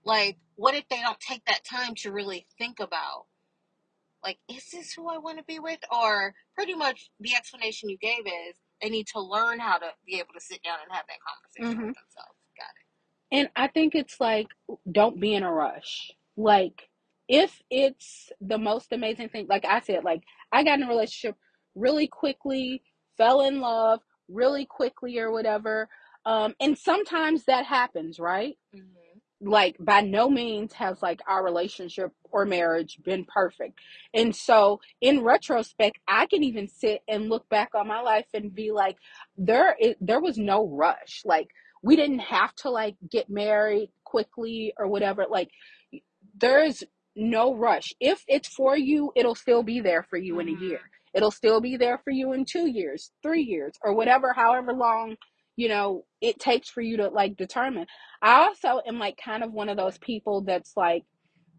Like, 0.05 0.37
what 0.55 0.75
if 0.75 0.87
they 0.89 1.01
don't 1.01 1.19
take 1.19 1.45
that 1.45 1.65
time 1.65 1.95
to 1.97 2.11
really 2.11 2.47
think 2.57 2.79
about, 2.79 3.25
like, 4.23 4.39
is 4.49 4.69
this 4.71 4.93
who 4.93 5.09
I 5.09 5.17
want 5.19 5.37
to 5.39 5.43
be 5.45 5.59
with? 5.59 5.79
Or 5.91 6.35
pretty 6.55 6.75
much 6.75 7.11
the 7.19 7.35
explanation 7.35 7.89
you 7.89 7.97
gave 7.97 8.25
is 8.27 8.55
they 8.81 8.89
need 8.89 9.07
to 9.09 9.21
learn 9.21 9.59
how 9.59 9.77
to 9.77 9.93
be 10.05 10.19
able 10.19 10.33
to 10.35 10.41
sit 10.41 10.63
down 10.63 10.79
and 10.83 10.91
have 10.93 11.05
that 11.07 11.19
conversation 11.21 11.79
Mhm. 11.79 11.87
with 11.87 11.95
themselves. 11.95 12.39
Got 12.57 12.69
it. 12.77 12.85
And 13.31 13.51
I 13.55 13.67
think 13.67 13.95
it's 13.95 14.19
like, 14.21 14.47
don't 14.91 15.19
be 15.19 15.35
in 15.35 15.43
a 15.43 15.51
rush. 15.51 16.11
Like, 16.37 16.89
if 17.27 17.61
it's 17.69 18.31
the 18.41 18.57
most 18.57 18.91
amazing 18.91 19.29
thing, 19.29 19.47
like 19.49 19.65
I 19.65 19.81
said, 19.81 20.03
like 20.03 20.23
I 20.51 20.63
got 20.63 20.79
in 20.79 20.83
a 20.85 20.89
relationship 20.89 21.35
really 21.75 22.07
quickly, 22.07 22.81
fell 23.17 23.41
in 23.41 23.59
love 23.61 24.01
really 24.29 24.65
quickly 24.65 25.19
or 25.19 25.31
whatever. 25.31 25.89
Um, 26.25 26.55
and 26.59 26.77
sometimes 26.77 27.45
that 27.45 27.65
happens, 27.65 28.19
right? 28.19 28.57
Mm-hmm. 28.75 29.19
like 29.49 29.75
by 29.79 30.01
no 30.01 30.29
means 30.29 30.73
has 30.73 31.01
like 31.03 31.21
our 31.27 31.43
relationship 31.43 32.11
or 32.31 32.45
marriage 32.45 32.99
been 33.03 33.25
perfect 33.25 33.79
and 34.13 34.35
so 34.35 34.79
in 35.01 35.21
retrospect 35.23 35.99
i 36.07 36.25
can 36.25 36.43
even 36.43 36.67
sit 36.67 37.01
and 37.07 37.29
look 37.29 37.47
back 37.49 37.71
on 37.75 37.87
my 37.87 38.01
life 38.01 38.25
and 38.33 38.55
be 38.55 38.71
like 38.71 38.97
there 39.37 39.75
is, 39.79 39.95
there 40.01 40.21
was 40.21 40.37
no 40.37 40.67
rush 40.67 41.21
like 41.25 41.49
we 41.83 41.95
didn't 41.95 42.19
have 42.19 42.55
to 42.55 42.69
like 42.69 42.95
get 43.11 43.29
married 43.29 43.91
quickly 44.05 44.73
or 44.79 44.87
whatever 44.87 45.25
like 45.29 45.51
there's 46.39 46.83
no 47.15 47.55
rush 47.55 47.93
if 47.99 48.23
it's 48.27 48.47
for 48.47 48.77
you 48.77 49.11
it'll 49.15 49.35
still 49.35 49.63
be 49.63 49.79
there 49.79 50.03
for 50.09 50.17
you 50.17 50.39
in 50.39 50.49
a 50.49 50.59
year 50.59 50.77
mm-hmm. 50.77 51.17
it'll 51.17 51.31
still 51.31 51.61
be 51.61 51.77
there 51.77 51.99
for 52.03 52.11
you 52.11 52.33
in 52.33 52.45
2 52.45 52.67
years 52.67 53.11
3 53.23 53.41
years 53.41 53.73
or 53.83 53.93
whatever 53.93 54.33
however 54.33 54.73
long 54.73 55.15
you 55.55 55.69
know 55.69 56.03
it 56.21 56.39
takes 56.39 56.69
for 56.69 56.81
you 56.81 56.97
to 56.97 57.07
like 57.07 57.37
determine 57.37 57.85
I 58.25 58.45
also 58.45 58.81
am 58.87 58.97
like 58.97 59.19
kind 59.23 59.43
of 59.43 59.53
one 59.53 59.69
of 59.69 59.77
those 59.77 59.99
people 59.99 60.41
that's 60.41 60.73
like, 60.75 61.03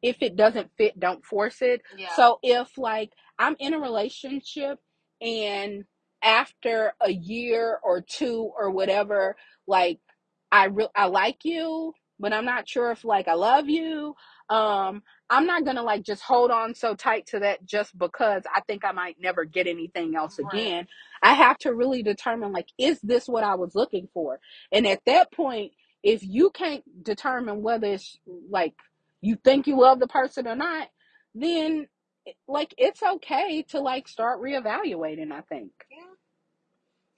if 0.02 0.16
it 0.20 0.34
doesn't 0.34 0.70
fit, 0.76 0.98
don't 0.98 1.24
force 1.24 1.62
it. 1.62 1.80
Yeah. 1.96 2.08
So 2.16 2.40
if 2.42 2.76
like 2.76 3.10
I'm 3.38 3.54
in 3.60 3.72
a 3.72 3.78
relationship 3.78 4.80
and 5.20 5.84
after 6.22 6.92
a 7.00 7.12
year 7.12 7.78
or 7.84 8.00
two 8.00 8.50
or 8.58 8.70
whatever, 8.70 9.36
like 9.68 10.00
I 10.50 10.66
re- 10.66 10.88
I 10.96 11.06
like 11.06 11.44
you, 11.44 11.92
but 12.18 12.32
I'm 12.32 12.44
not 12.44 12.68
sure 12.68 12.90
if 12.90 13.04
like 13.04 13.28
I 13.28 13.34
love 13.34 13.68
you. 13.68 14.14
Um, 14.50 15.02
I'm 15.30 15.46
not 15.46 15.64
gonna 15.64 15.82
like 15.82 16.04
just 16.04 16.22
hold 16.22 16.50
on 16.50 16.74
so 16.74 16.94
tight 16.94 17.26
to 17.28 17.40
that 17.40 17.66
just 17.66 17.96
because 17.98 18.44
I 18.54 18.60
think 18.62 18.84
I 18.84 18.92
might 18.92 19.16
never 19.20 19.44
get 19.44 19.66
anything 19.66 20.16
else 20.16 20.38
Right. 20.42 20.42
again. 20.54 20.86
I 21.22 21.34
have 21.34 21.58
to 21.60 21.74
really 21.74 22.02
determine 22.02 22.52
like, 22.52 22.68
is 22.78 23.00
this 23.02 23.28
what 23.28 23.44
I 23.44 23.56
was 23.56 23.74
looking 23.74 24.08
for? 24.14 24.40
And 24.72 24.86
at 24.86 25.00
that 25.06 25.32
point, 25.32 25.72
if 26.02 26.22
you 26.24 26.50
can't 26.50 26.84
determine 27.04 27.62
whether 27.62 27.88
it's 27.88 28.18
like 28.50 28.74
you 29.22 29.36
think 29.44 29.66
you 29.66 29.80
love 29.80 30.00
the 30.00 30.08
person 30.08 30.46
or 30.48 30.56
not, 30.56 30.88
then 31.34 31.88
like 32.48 32.74
it's 32.78 33.02
okay 33.02 33.62
to 33.70 33.80
like 33.80 34.08
start 34.08 34.40
reevaluating. 34.42 35.32
I 35.32 35.42
think. 35.42 35.72
Yeah. 35.90 35.98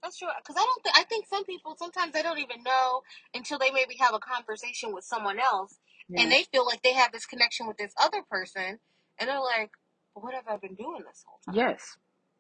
That's 0.03 0.19
true. 0.19 0.29
Because 0.39 0.57
I 0.57 0.65
don't. 0.65 0.85
Th- 0.85 0.97
I 0.99 1.05
think 1.05 1.27
some 1.29 1.45
people 1.45 1.77
sometimes 1.79 2.15
they 2.15 2.23
don't 2.23 2.41
even 2.41 2.65
know 2.65 3.03
until 3.35 3.59
they 3.59 3.73
maybe 3.73 3.97
have 4.01 4.15
a 4.15 4.21
conversation 4.21 4.95
with 4.95 5.05
someone 5.05 5.41
else, 5.41 5.79
and 6.17 6.33
they 6.33 6.45
feel 6.53 6.67
like 6.67 6.83
they 6.83 6.95
have 6.95 7.13
this 7.13 7.27
connection 7.27 7.67
with 7.67 7.77
this 7.79 7.93
other 8.01 8.23
person, 8.31 8.79
and 9.19 9.29
they're 9.29 9.41
like, 9.41 9.71
"What 10.15 10.35
have 10.35 10.49
I 10.49 10.57
been 10.57 10.75
doing 10.75 11.05
this 11.07 11.25
whole 11.27 11.41
time?" 11.47 11.55
Yes. 11.57 11.97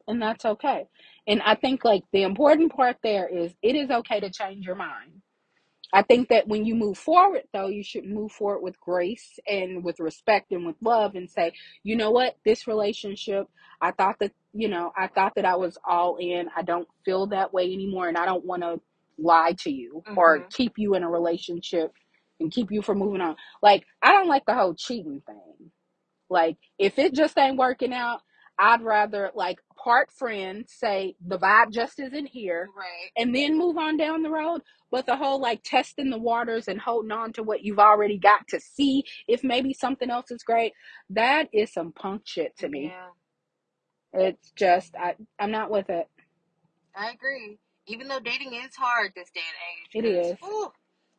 And 0.09 0.21
that's 0.23 0.45
okay. 0.45 0.87
And 1.27 1.43
I 1.43 1.55
think 1.55 1.85
like 1.85 2.05
the 2.13 2.23
important 2.23 2.73
part 2.75 2.97
there 3.03 3.29
is 3.29 3.55
it 3.63 3.77
is 3.77 3.91
okay 3.91 4.21
to 4.21 4.31
change 4.31 4.67
your 4.67 4.77
mind. 4.77 5.23
I 5.93 6.03
think 6.03 6.29
that 6.31 6.49
when 6.49 6.67
you 6.67 6.77
move 6.77 6.99
forward 6.99 7.45
though, 7.53 7.69
you 7.69 7.85
should 7.85 8.07
move 8.07 8.33
forward 8.33 8.63
with 8.63 8.81
grace 8.81 9.41
and 9.49 9.85
with 9.85 10.01
respect 10.01 10.53
and 10.53 10.67
with 10.67 10.77
love 10.83 11.17
and 11.17 11.31
say, 11.31 11.53
you 11.85 11.97
know 11.97 12.13
what, 12.13 12.37
this 12.47 12.69
relationship, 12.69 13.49
I 13.83 13.93
thought 13.93 14.17
that, 14.21 14.33
you 14.55 14.69
know, 14.69 14.93
I 14.97 15.09
thought 15.09 15.35
that 15.37 15.47
I 15.47 15.57
was 15.57 15.79
all 15.89 16.19
in. 16.19 16.49
I 16.57 16.63
don't 16.63 16.89
feel 17.05 17.29
that 17.29 17.55
way 17.55 17.73
anymore 17.73 18.09
and 18.09 18.19
I 18.19 18.27
don't 18.27 18.47
want 18.47 18.63
to 18.63 18.81
lie 19.19 19.55
to 19.61 19.71
you 19.73 20.05
or 20.17 20.41
Mhm. 20.41 20.51
keep 20.53 20.75
you 20.79 20.95
in 20.95 21.05
a 21.05 21.11
relationship 21.11 21.93
and 22.41 22.53
keep 22.53 22.71
you 22.71 22.83
from 22.83 22.99
moving 22.99 23.21
on. 23.21 23.37
Like, 23.63 23.87
I 24.03 24.13
don't 24.13 24.29
like 24.29 24.45
the 24.47 24.55
whole 24.55 24.75
cheating 24.75 25.23
thing. 25.27 25.71
Like, 26.31 26.59
if 26.79 26.99
it 26.99 27.15
just 27.15 27.39
ain't 27.39 27.59
working 27.59 27.93
out, 27.93 28.21
I'd 28.59 28.83
rather 28.83 29.31
like 29.35 29.61
part 29.77 30.11
friends, 30.13 30.73
say 30.77 31.17
the 31.27 31.39
vibe 31.39 31.71
just 31.73 32.01
isn't 32.01 32.27
here, 32.27 32.69
Right. 32.77 33.11
and 33.17 33.35
then 33.35 33.57
move 33.59 33.79
on 33.79 33.97
down 33.97 34.23
the 34.23 34.31
road. 34.31 34.63
But 34.91 35.07
the 35.07 35.17
whole 35.17 35.41
like 35.41 35.63
testing 35.65 36.11
the 36.11 36.19
waters 36.19 36.69
and 36.69 36.81
holding 36.81 37.13
on 37.13 37.33
to 37.35 37.43
what 37.45 37.63
you've 37.65 37.79
already 37.79 38.19
got 38.19 38.49
to 38.49 38.61
see 38.61 39.05
if 39.29 39.45
maybe 39.45 39.75
something 39.75 40.11
else 40.11 40.31
is 40.31 40.43
great, 40.43 40.73
that 41.11 41.49
is 41.53 41.73
some 41.73 41.93
punk 41.93 42.23
shit 42.27 42.57
to 42.59 42.69
me. 42.69 42.87
Yeah, 42.87 43.09
It's 44.15 44.51
just 44.53 44.95
I 44.97 45.17
I'm 45.39 45.51
not 45.53 45.71
with 45.71 45.91
it. 45.91 46.09
I 46.97 47.11
agree. 47.13 47.59
Even 47.87 48.09
though 48.09 48.21
dating 48.21 48.55
is 48.55 48.75
hard 48.77 49.13
this 49.15 49.31
day 49.31 49.41
and 49.95 50.05
age. 50.05 50.05
It 50.05 50.09
is. 50.09 50.37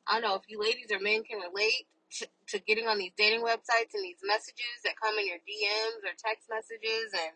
I 0.10 0.13
don't 0.19 0.30
know 0.30 0.36
if 0.36 0.43
you 0.48 0.60
ladies 0.60 0.91
or 0.91 1.00
men 1.00 1.24
can 1.24 1.39
relate 1.39 1.86
to, 2.19 2.28
to 2.50 2.60
getting 2.60 2.88
on 2.88 2.98
these 2.98 3.12
dating 3.17 3.41
websites 3.41 3.93
and 3.93 4.04
these 4.04 4.17
messages 4.26 4.82
that 4.84 4.95
come 5.02 5.15
in 5.19 5.28
your 5.28 5.38
DMs 5.38 6.02
or 6.04 6.13
text 6.17 6.50
messages 6.50 7.13
and 7.13 7.32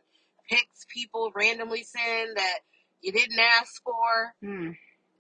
pics 0.50 0.86
people 0.90 1.32
randomly 1.36 1.84
send 1.84 2.36
that 2.38 2.60
you 3.02 3.12
didn't 3.12 3.40
ask 3.40 3.82
for. 3.84 4.34
Hmm. 4.42 4.72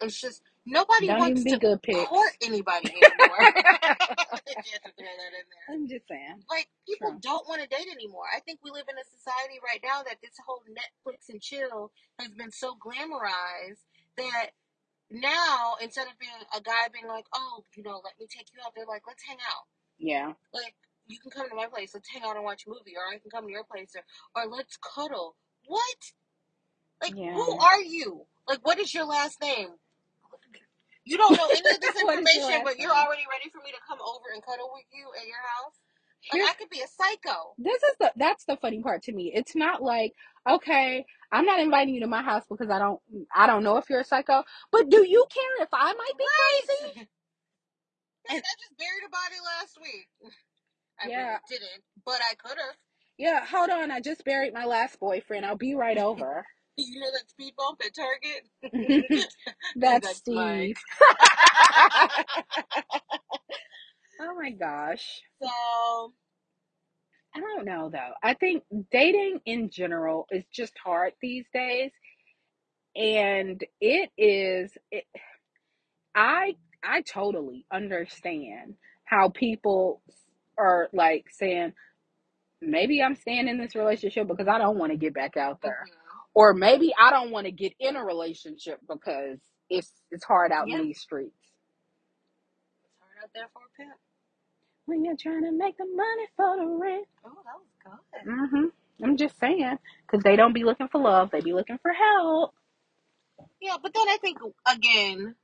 It's 0.01 0.19
just 0.19 0.41
nobody 0.65 1.07
Don't 1.07 1.19
wants 1.19 1.43
to 1.43 1.57
good 1.57 1.81
pics. 1.81 2.09
court 2.09 2.31
anybody 2.41 2.89
anymore. 2.89 3.37
Just 4.63 4.83
to 4.83 4.91
throw 4.97 5.07
that 5.07 5.33
in 5.33 5.45
there. 5.47 5.67
I'm 5.69 5.87
just 5.87 6.07
saying. 6.07 6.43
Like 6.49 6.67
people 6.87 7.11
True. 7.11 7.19
don't 7.21 7.47
want 7.47 7.61
to 7.61 7.67
date 7.67 7.87
anymore. 7.91 8.25
I 8.35 8.39
think 8.41 8.59
we 8.63 8.71
live 8.71 8.85
in 8.89 8.97
a 8.97 9.05
society 9.07 9.59
right 9.63 9.79
now 9.83 10.03
that 10.03 10.17
this 10.21 10.35
whole 10.45 10.61
Netflix 10.67 11.29
and 11.29 11.41
chill 11.41 11.91
has 12.19 12.29
been 12.29 12.51
so 12.51 12.75
glamorized 12.75 13.81
that 14.17 14.51
now 15.13 15.75
instead 15.81 16.07
of 16.07 16.17
being 16.19 16.33
a 16.57 16.61
guy 16.61 16.89
being 16.91 17.07
like, 17.07 17.25
oh, 17.33 17.63
you 17.77 17.83
know, 17.83 18.01
let 18.03 18.17
me 18.19 18.25
take 18.27 18.47
you 18.53 18.59
out, 18.65 18.73
they're 18.75 18.89
like, 18.89 19.03
let's 19.07 19.23
hang 19.23 19.37
out. 19.37 19.69
Yeah. 19.99 20.33
Like 20.53 20.73
you 21.07 21.19
can 21.19 21.31
come 21.31 21.47
to 21.47 21.55
my 21.55 21.67
place, 21.67 21.91
let's 21.93 22.09
hang 22.09 22.23
out 22.23 22.35
and 22.35 22.43
watch 22.43 22.65
a 22.65 22.69
movie, 22.69 22.97
or 22.97 23.05
I 23.13 23.19
can 23.19 23.29
come 23.29 23.45
to 23.45 23.51
your 23.51 23.63
place, 23.63 23.93
or 23.95 24.03
or 24.35 24.49
let's 24.49 24.77
cuddle. 24.81 25.35
What? 25.67 26.01
Like 27.01 27.13
Yeah. 27.15 27.35
who 27.35 27.57
are 27.59 27.81
you? 27.81 28.25
Like 28.47 28.65
what 28.65 28.79
is 28.79 28.93
your 28.93 29.05
last 29.05 29.39
name? 29.41 29.69
You 31.05 31.17
don't 31.17 31.37
know 31.37 31.47
any 31.47 31.59
of 31.59 31.81
this 31.81 31.95
What 32.03 32.19
is 32.19 32.35
your 32.35 32.43
information, 32.49 32.61
but 32.63 32.79
you're 32.79 32.91
already 32.91 33.23
ready 33.29 33.49
for 33.51 33.59
me 33.63 33.71
to 33.71 33.81
come 33.87 33.99
over 34.01 34.33
and 34.33 34.43
cuddle 34.43 34.71
with 34.73 34.85
you 34.91 35.05
at 35.19 35.27
your 35.27 35.37
house. 35.37 35.75
Like 36.31 36.39
Here's 36.39 36.49
I 36.49 36.53
could 36.53 36.69
be 36.69 36.79
a 36.79 36.87
psycho. 36.87 37.53
this 37.57 37.83
is 37.83 37.95
the 37.99 38.13
that's 38.15 38.45
the 38.45 38.55
funny 38.57 38.81
part 38.81 39.03
to 39.03 39.11
me. 39.11 39.31
It's 39.35 39.55
not 39.55 39.83
like, 39.83 40.13
okay, 40.49 41.05
I'm 41.33 41.45
not 41.45 41.59
inviting 41.61 41.95
you 41.95 42.01
to 42.01 42.07
my 42.07 42.23
house 42.23 42.43
because 42.49 42.69
I 42.71 42.79
don't 42.79 43.01
I 43.35 43.47
don't 43.47 43.63
know 43.63 43.77
if 43.77 43.89
you're 43.89 44.01
a 44.01 44.05
psycho, 44.05 44.43
but 44.71 44.89
do 44.89 45.05
you 45.07 45.25
care 45.33 45.63
if 45.65 45.69
I 45.73 45.93
might 45.93 46.17
be 46.17 46.25
crazy? 46.37 47.09
I 48.29 48.35
just 48.35 48.77
buried 48.79 49.03
a 49.05 49.09
body 49.09 49.35
last 49.59 49.77
week. 49.81 50.07
I 51.01 51.07
Yeah. 51.09 51.25
really 51.27 51.39
didn't, 51.49 51.83
but 52.05 52.21
I 52.31 52.35
could 52.35 52.57
have. 52.57 52.77
Yeah, 53.17 53.45
hold 53.45 53.69
on, 53.69 53.91
I 53.91 53.99
just 54.01 54.25
buried 54.25 54.53
my 54.53 54.65
last 54.65 54.99
boyfriend. 54.99 55.45
I'll 55.45 55.57
be 55.57 55.75
right 55.75 55.97
over. 55.97 56.45
You 56.75 56.99
know 57.01 57.11
that 57.11 57.29
speed 57.29 57.53
bump 57.55 57.79
at 57.85 57.93
Target? 57.93 58.49
That's, 59.75 60.07
That's 60.07 60.17
Steve. 60.17 60.35
mine. 60.35 60.73
oh 64.21 64.35
my 64.41 64.51
gosh. 64.51 65.21
so 65.41 66.13
I 67.35 67.39
don't 67.41 67.65
know 67.65 67.89
though. 67.89 68.13
I 68.23 68.33
think 68.35 68.63
dating 68.91 69.41
in 69.45 69.69
general 69.69 70.27
is 70.31 70.45
just 70.53 70.73
hard 70.83 71.13
these 71.21 71.45
days. 71.53 71.91
And 72.95 73.63
it 73.81 74.11
is 74.17 74.77
it, 74.91 75.05
I 76.15 76.55
I 76.83 77.01
totally 77.01 77.65
understand 77.71 78.75
how 79.05 79.29
people 79.29 80.01
are 80.57 80.89
like 80.93 81.27
saying 81.31 81.73
maybe 82.61 83.01
I'm 83.03 83.15
staying 83.15 83.47
in 83.49 83.59
this 83.59 83.75
relationship 83.75 84.27
because 84.27 84.47
I 84.47 84.57
don't 84.59 84.77
want 84.79 84.91
to 84.91 84.97
get 84.97 85.13
back 85.13 85.37
out 85.37 85.61
there. 85.61 85.85
Mhm. 85.89 85.97
Or 86.35 86.53
maybe 86.53 86.93
I 86.99 87.11
don't 87.11 87.31
want 87.31 87.45
to 87.47 87.51
get 87.51 87.73
in 87.79 87.95
a 87.95 88.05
relationship 88.05 88.79
because 88.87 89.39
it's 89.69 89.91
it's 90.11 90.25
hard 90.25 90.51
out 90.51 90.69
Yeah. 90.69 90.77
in 90.79 90.83
these 90.83 91.01
streets. 91.01 91.35
It's 92.85 92.95
hard 92.99 93.17
out 93.23 93.31
there 93.33 93.49
for 93.53 93.63
a 93.65 93.69
pimp. 93.77 93.99
When 94.85 95.05
you're 95.05 95.15
trying 95.17 95.43
to 95.43 95.51
make 95.51 95.77
the 95.77 95.85
money 95.85 96.27
for 96.35 96.57
the 96.57 96.65
rent. 96.65 97.07
Oh, 97.25 97.31
that 97.45 97.55
was 97.57 97.99
good. 98.25 98.49
hmm 98.51 98.65
I'm 99.03 99.17
just 99.17 99.37
saying, 99.39 99.77
because 100.05 100.23
they 100.23 100.35
don't 100.35 100.53
be 100.53 100.63
looking 100.63 100.87
for 100.87 101.01
love, 101.01 101.31
they 101.31 101.41
be 101.41 101.53
looking 101.53 101.79
for 101.81 101.91
help. 101.91 102.53
Yeah, 103.59 103.75
but 103.81 103.93
then 103.93 104.07
I 104.07 104.17
think 104.21 104.37
again, 104.67 105.35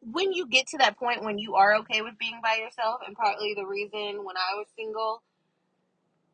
when 0.00 0.32
you 0.32 0.46
get 0.46 0.66
to 0.68 0.78
that 0.78 0.98
point 0.98 1.22
when 1.24 1.38
you 1.38 1.54
are 1.54 1.76
okay 1.76 2.02
with 2.02 2.18
being 2.18 2.40
by 2.42 2.56
yourself, 2.56 3.00
and 3.06 3.14
partly 3.16 3.54
the 3.54 3.66
reason 3.66 4.24
when 4.24 4.36
I 4.36 4.56
was 4.56 4.66
single, 4.76 5.22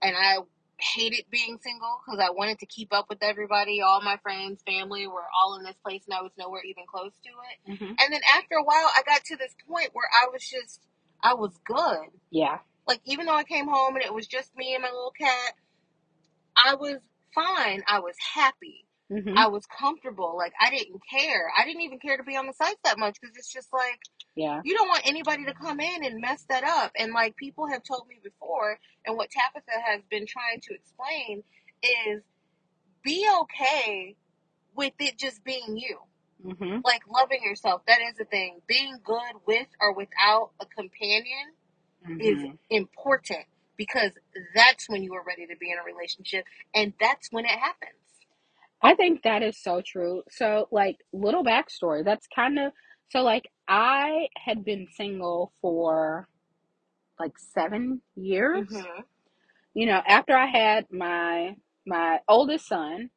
and 0.02 0.16
I 0.16 0.38
hated 0.78 1.24
being 1.30 1.58
single 1.62 2.00
because 2.04 2.20
I 2.20 2.30
wanted 2.30 2.58
to 2.60 2.66
keep 2.66 2.92
up 2.92 3.06
with 3.08 3.22
everybody, 3.22 3.80
all 3.80 4.02
my 4.02 4.18
friends, 4.22 4.62
family 4.66 5.06
were 5.06 5.24
all 5.34 5.56
in 5.56 5.64
this 5.64 5.76
place, 5.84 6.02
and 6.06 6.14
I 6.14 6.22
was 6.22 6.32
nowhere 6.38 6.62
even 6.64 6.84
close 6.88 7.12
to 7.24 7.30
it. 7.30 7.72
Mm-hmm. 7.72 7.94
And 7.98 8.12
then 8.12 8.20
after 8.36 8.56
a 8.56 8.64
while, 8.64 8.88
I 8.96 9.02
got 9.04 9.24
to 9.24 9.36
this 9.36 9.54
point 9.68 9.90
where 9.92 10.08
I 10.12 10.28
was 10.32 10.42
just, 10.42 10.80
I 11.22 11.34
was 11.34 11.52
good. 11.66 12.08
Yeah. 12.30 12.58
Like 12.86 13.00
even 13.06 13.26
though 13.26 13.36
I 13.36 13.44
came 13.44 13.68
home 13.68 13.96
and 13.96 14.04
it 14.04 14.14
was 14.14 14.26
just 14.26 14.56
me 14.56 14.74
and 14.74 14.82
my 14.82 14.90
little 14.90 15.12
cat, 15.18 15.54
I 16.56 16.74
was 16.76 16.98
fine. 17.34 17.82
I 17.88 18.00
was 18.00 18.16
happy. 18.34 18.86
hmm 19.10 19.36
I 19.36 19.48
was 19.48 19.66
comfortable. 19.66 20.36
Like 20.36 20.52
I 20.60 20.70
didn't 20.70 21.00
care. 21.10 21.50
I 21.58 21.64
didn't 21.66 21.82
even 21.82 21.98
care 21.98 22.16
to 22.16 22.24
be 22.24 22.36
on 22.36 22.46
the 22.46 22.54
sites 22.54 22.80
that 22.84 22.98
much 22.98 23.18
because 23.20 23.36
it's 23.36 23.52
just 23.52 23.72
like 23.72 24.00
Yeah. 24.36 24.60
you 24.64 24.74
don't 24.76 24.88
want 24.88 25.06
anybody 25.06 25.44
to 25.46 25.54
come 25.54 25.80
in 25.80 26.04
and 26.04 26.20
mess 26.20 26.44
that 26.48 26.64
up. 26.64 26.92
And 26.98 27.12
like 27.12 27.36
people 27.36 27.68
have 27.68 27.82
told 27.84 28.08
me 28.08 28.16
before, 28.22 28.78
and 29.06 29.16
what 29.16 29.30
Tabitha 29.30 29.80
has 29.86 30.02
been 30.10 30.26
trying 30.26 30.60
to 30.62 30.74
explain 30.74 31.42
is 31.82 32.22
be 33.04 33.28
okay 33.42 34.16
with 34.76 34.94
it 35.00 35.18
just 35.18 35.44
being 35.44 35.76
you. 35.76 35.98
Hmm 36.42 36.78
Like 36.84 37.02
loving 37.08 37.42
yourself. 37.42 37.82
That 37.86 38.00
is 38.00 38.16
the 38.18 38.24
thing. 38.24 38.60
Being 38.68 38.98
good 39.04 39.34
with 39.46 39.68
or 39.80 39.92
without 39.94 40.50
a 40.60 40.66
companion 40.66 41.54
is 42.18 42.44
hmm 42.44 42.56
important 42.70 43.46
because 43.76 44.12
that's 44.54 44.88
when 44.88 45.02
you 45.02 45.14
are 45.14 45.24
ready 45.24 45.46
to 45.46 45.56
be 45.56 45.70
in 45.72 45.78
a 45.78 45.84
relationship 45.84 46.44
and 46.74 46.94
that's 47.00 47.28
when 47.32 47.44
it 47.46 47.50
happens. 47.52 47.94
I 48.82 48.94
think 48.94 49.22
that 49.22 49.42
is 49.42 49.58
so 49.62 49.82
true. 49.84 50.22
So, 50.30 50.68
like, 50.70 50.96
little 51.12 51.44
backstory. 51.44 52.04
That's 52.04 52.26
kind 52.34 52.58
of 52.58 52.72
so. 53.10 53.22
Like, 53.22 53.48
I 53.68 54.28
had 54.36 54.64
been 54.64 54.88
single 54.96 55.52
for 55.60 56.28
like 57.20 57.32
seven 57.38 58.02
years. 58.16 58.68
Mm-hmm. 58.70 59.00
You 59.74 59.86
know, 59.86 60.02
after 60.06 60.36
I 60.36 60.46
had 60.46 60.86
my 60.90 61.56
my 61.86 62.20
oldest 62.28 62.66
son, 62.68 63.10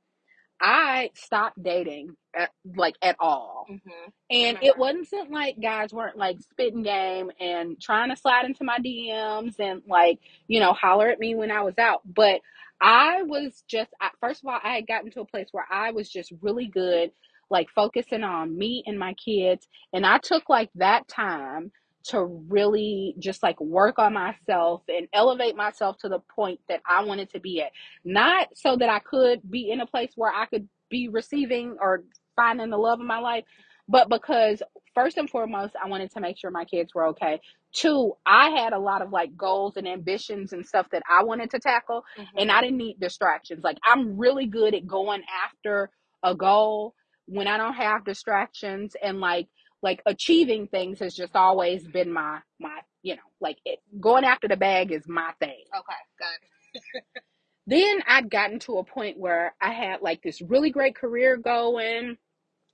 I 0.62 1.12
stopped 1.16 1.62
dating 1.62 2.16
at, 2.36 2.52
like 2.76 2.96
at 3.02 3.16
all. 3.20 3.66
Mm-hmm. 3.70 4.10
And 4.30 4.58
it 4.62 4.78
wasn't 4.78 5.32
like 5.32 5.56
guys 5.62 5.94
weren't 5.94 6.18
like 6.18 6.40
spitting 6.42 6.84
game 6.84 7.32
and 7.40 7.80
trying 7.82 8.10
to 8.10 8.18
slide 8.18 8.46
into 8.46 8.64
my 8.64 8.78
DMs 8.80 9.60
and 9.60 9.82
like, 9.88 10.20
you 10.48 10.60
know, 10.60 10.74
holler 10.74 11.10
at 11.10 11.20
me 11.20 11.36
when 11.36 11.52
I 11.52 11.62
was 11.62 11.78
out. 11.78 12.02
But 12.06 12.42
I 12.82 13.24
was 13.24 13.64
just, 13.68 13.92
I, 14.02 14.10
first 14.20 14.44
of 14.44 14.48
all, 14.48 14.60
I 14.64 14.76
had 14.76 14.88
gotten 14.88 15.12
to 15.12 15.22
a 15.22 15.26
place 15.26 15.48
where 15.52 15.68
I 15.70 15.92
was 15.92 16.10
just 16.10 16.34
really 16.42 16.68
good, 16.68 17.12
like 17.50 17.70
focusing 17.74 18.24
on 18.24 18.58
me 18.58 18.84
and 18.86 19.00
my 19.00 19.14
kids. 19.14 19.68
And 19.94 20.06
I 20.06 20.18
took 20.18 20.50
like 20.50 20.70
that 20.76 21.08
time 21.08 21.72
to 22.06 22.24
really 22.24 23.16
just 23.20 23.44
like 23.44 23.60
work 23.62 24.00
on 24.00 24.14
myself 24.14 24.84
and 24.88 25.08
elevate 25.14 25.56
myself 25.56 25.98
to 26.00 26.10
the 26.10 26.20
point 26.36 26.60
that 26.70 26.82
I 26.88 27.04
wanted 27.04 27.32
to 27.32 27.40
be 27.40 27.62
at. 27.62 27.72
Not 28.06 28.50
so 28.56 28.76
that 28.78 28.90
I 28.90 29.00
could 29.00 29.42
be 29.50 29.72
in 29.72 29.82
a 29.82 29.86
place 29.86 30.12
where 30.16 30.32
I 30.34 30.46
could 30.46 30.68
be 30.90 31.10
receiving 31.10 31.78
or 31.80 32.04
finding 32.36 32.70
the 32.70 32.78
love 32.78 33.00
of 33.00 33.06
my 33.06 33.20
life, 33.20 33.44
but 33.88 34.10
because 34.10 34.62
first 34.96 35.18
and 35.18 35.30
foremost, 35.30 35.76
I 35.84 35.88
wanted 35.90 36.12
to 36.12 36.22
make 36.22 36.38
sure 36.38 36.52
my 36.52 36.66
kids 36.66 36.94
were 36.96 37.08
okay. 37.08 37.42
Two, 37.74 38.14
I 38.26 38.50
had 38.50 38.74
a 38.74 38.80
lot 38.80 39.02
of 39.02 39.12
like 39.12 39.38
goals 39.38 39.78
and 39.78 39.88
ambitions 39.88 40.54
and 40.54 40.66
stuff 40.66 40.88
that 40.92 41.04
I 41.10 41.24
wanted 41.24 41.52
to 41.52 41.60
tackle, 41.60 42.04
Mm-hmm. 42.18 42.38
and 42.38 42.52
I 42.52 42.62
didn't 42.62 42.78
need 42.78 43.00
distractions. 43.00 43.64
Like, 43.64 43.78
I'm 43.86 44.18
really 44.18 44.46
good 44.48 44.74
at 44.74 44.88
going 44.88 45.24
after 45.46 45.90
a 46.24 46.36
goal 46.36 46.96
when 47.28 47.48
I 47.48 47.58
don't 47.58 47.74
have 47.76 48.06
distractions, 48.06 48.96
and 49.02 49.20
like, 49.20 49.48
like 49.84 50.02
achieving 50.06 50.68
things 50.68 51.00
has 51.00 51.16
just 51.16 51.36
always 51.36 51.88
been 51.88 52.12
my 52.12 52.40
my 52.60 52.80
you 53.04 53.16
know 53.16 53.22
like 53.42 53.58
it, 53.66 53.80
going 54.00 54.26
after 54.26 54.48
the 54.48 54.58
bag 54.58 54.92
is 54.92 55.08
my 55.08 55.32
thing 55.40 55.64
Okay, 55.74 55.96
got 56.20 56.30
it. 56.74 57.04
then 57.68 58.00
I'd 58.08 58.30
gotten 58.30 58.60
to 58.62 58.78
a 58.80 58.84
point 58.84 59.18
where 59.20 59.54
I 59.62 59.72
had 59.72 60.02
like 60.02 60.22
this 60.24 60.42
really 60.42 60.72
great 60.72 60.96
career 60.96 61.38
going, 61.38 62.18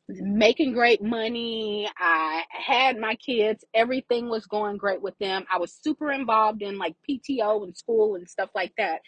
making 0.07 0.73
great 0.73 1.03
money. 1.03 1.89
I 1.97 2.43
had 2.49 2.97
my 2.97 3.15
kids, 3.15 3.63
everything 3.73 4.29
was 4.29 4.45
going 4.45 4.77
great 4.77 5.01
with 5.01 5.17
them. 5.19 5.45
I 5.51 5.57
was 5.57 5.77
super 5.81 6.11
involved 6.11 6.61
in 6.61 6.77
like 6.77 6.95
PTO 7.09 7.63
and 7.63 7.75
school 7.75 8.15
and 8.15 8.29
stuff 8.29 8.49
like 8.55 8.73
that. 8.77 9.01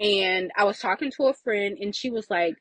And 0.00 0.50
I 0.56 0.64
was 0.64 0.78
talking 0.78 1.12
to 1.16 1.28
a 1.28 1.34
friend, 1.34 1.78
and 1.80 1.94
she 1.94 2.10
was 2.10 2.26
like, 2.28 2.56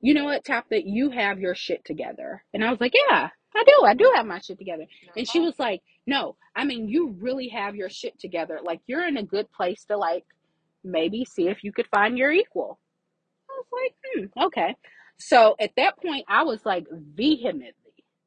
You 0.00 0.14
know 0.14 0.24
what, 0.24 0.44
Tab, 0.44 0.64
that 0.70 0.86
you 0.86 1.10
have 1.10 1.40
your 1.40 1.54
shit 1.54 1.84
together. 1.84 2.44
And 2.54 2.64
I 2.64 2.70
was 2.70 2.80
like, 2.80 2.94
Yeah, 3.10 3.30
I 3.56 3.64
do. 3.64 3.86
I 3.86 3.94
do 3.94 4.12
have 4.16 4.26
my 4.26 4.40
shit 4.40 4.58
together. 4.58 4.86
And 5.16 5.28
she 5.28 5.40
was 5.40 5.54
like, 5.58 5.82
No, 6.06 6.36
I 6.56 6.64
mean, 6.64 6.88
you 6.88 7.16
really 7.20 7.48
have 7.48 7.76
your 7.76 7.90
shit 7.90 8.18
together. 8.20 8.60
Like, 8.62 8.80
you're 8.86 9.06
in 9.06 9.16
a 9.18 9.24
good 9.24 9.50
place 9.52 9.84
to, 9.86 9.96
like, 9.98 10.24
maybe 10.84 11.24
see 11.24 11.48
if 11.48 11.64
you 11.64 11.72
could 11.72 11.88
find 11.88 12.18
your 12.18 12.30
equal. 12.32 12.78
I 13.50 13.54
was 13.60 13.66
like, 13.72 13.94
hmm, 14.34 14.46
okay. 14.46 14.76
So 15.18 15.56
at 15.60 15.72
that 15.76 15.98
point, 16.02 16.24
I 16.28 16.44
was 16.44 16.64
like 16.66 16.86
vehemently, 16.92 17.74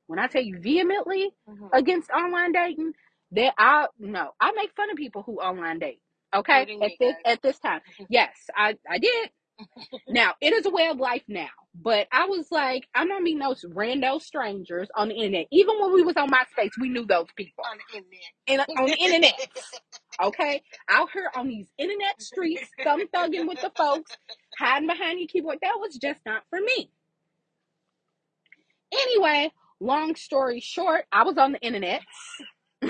when 0.07 0.19
I 0.19 0.27
tell 0.27 0.41
you 0.43 0.59
vehemently 0.59 1.31
Mhm. 1.49 1.69
against 1.73 2.09
online 2.11 2.51
dating, 2.53 2.93
that 3.33 3.53
I, 3.57 3.87
no, 3.99 4.31
I 4.39 4.51
make 4.53 4.75
fun 4.75 4.91
of 4.91 4.97
people 4.97 5.23
who 5.23 5.39
online 5.41 5.79
date. 5.79 6.01
Okay. 6.35 6.61
Including 6.61 6.79
At 6.81 6.89
me, 6.89 6.97
this, 6.99 7.15
guys. 7.15 7.23
at 7.25 7.41
this 7.41 7.59
time. 7.59 7.81
Yes, 8.09 8.35
I, 8.55 8.77
I 8.89 8.99
did. 8.99 9.29
Now, 10.09 10.35
it 10.41 10.53
is 10.53 10.65
a 10.65 10.71
way 10.71 10.87
of 10.87 10.99
life 10.99 11.23
now, 11.27 11.49
but 11.73 12.07
I 12.11 12.25
was 12.25 12.47
like, 12.51 12.87
I'm 12.93 13.07
not 13.07 13.21
meeting 13.21 13.39
those 13.39 13.63
rando 13.63 14.21
strangers 14.21 14.89
on 14.95 15.09
the 15.09 15.15
internet. 15.15 15.47
Even 15.51 15.75
when 15.79 15.93
we 15.93 16.03
was 16.03 16.17
on 16.17 16.29
MySpace, 16.29 16.71
we 16.79 16.89
knew 16.89 17.05
those 17.05 17.27
people 17.35 17.63
on 17.69 17.77
the 17.77 17.97
internet. 17.97 18.21
in, 18.47 18.59
on 18.77 18.85
the 18.89 18.97
internet. 18.99 19.33
Okay, 20.23 20.61
out 20.89 21.09
here 21.13 21.31
on 21.35 21.47
these 21.47 21.67
internet 21.77 22.21
streets, 22.21 22.69
thumb 22.83 23.07
thugging 23.15 23.47
with 23.47 23.61
the 23.61 23.71
folks, 23.77 24.11
hiding 24.59 24.87
behind 24.87 25.19
your 25.19 25.27
keyboard. 25.27 25.59
That 25.61 25.77
was 25.79 25.95
just 25.95 26.19
not 26.25 26.43
for 26.49 26.59
me. 26.59 26.91
Anyway, 28.93 29.51
long 29.79 30.15
story 30.15 30.59
short, 30.59 31.05
I 31.11 31.23
was 31.23 31.37
on 31.37 31.53
the 31.53 31.59
internet. 31.61 32.01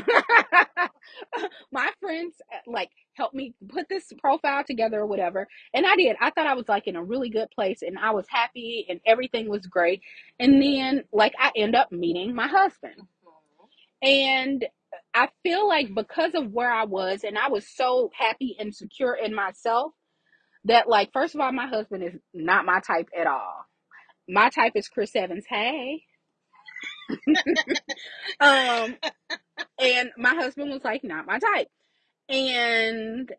My 1.72 1.90
friends 2.00 2.36
uh, 2.52 2.58
like 2.72 2.90
helped 3.22 3.36
me 3.36 3.54
put 3.70 3.88
this 3.88 4.12
profile 4.18 4.64
together 4.64 5.00
or 5.00 5.06
whatever, 5.06 5.48
and 5.76 5.86
I 5.86 5.96
did. 5.96 6.16
I 6.20 6.32
thought 6.32 6.48
I 6.48 6.56
was 6.56 6.68
like 6.68 6.88
in 6.88 6.96
a 6.96 7.04
really 7.04 7.30
good 7.30 7.52
place, 7.52 7.84
and 7.84 8.00
I 8.00 8.10
was 8.12 8.26
happy, 8.28 8.88
and 8.90 9.00
everything 9.06 9.48
was 9.48 9.68
great. 9.68 10.02
And 10.40 10.60
then, 10.60 11.04
like, 11.14 11.34
I 11.38 11.52
end 11.56 11.76
up 11.76 11.92
meeting 11.92 12.34
my 12.34 12.48
husband. 12.48 12.96
And 14.02 14.66
I 15.14 15.30
feel 15.44 15.68
like 15.68 15.94
because 15.94 16.34
of 16.34 16.52
where 16.52 16.72
I 16.72 16.86
was, 16.86 17.24
and 17.24 17.38
I 17.38 17.50
was 17.50 17.68
so 17.68 18.10
happy 18.18 18.56
and 18.60 18.74
secure 18.74 19.14
in 19.14 19.36
myself, 19.36 19.92
that, 20.66 20.90
like, 20.90 21.14
first 21.14 21.36
of 21.36 21.42
all, 21.42 21.52
my 21.52 21.68
husband 21.68 22.04
is 22.04 22.16
not 22.34 22.66
my 22.66 22.80
type 22.80 23.10
at 23.16 23.28
all. 23.28 23.68
My 24.28 24.50
type 24.50 24.72
is 24.74 24.88
Chris 24.88 25.16
Evans. 25.16 25.46
Hey. 25.48 26.06
um, 28.40 28.96
and 29.80 30.10
my 30.18 30.34
husband 30.34 30.72
was 30.72 30.84
like, 30.84 31.04
not 31.04 31.28
my 31.28 31.38
type. 31.38 31.68
And 32.32 33.32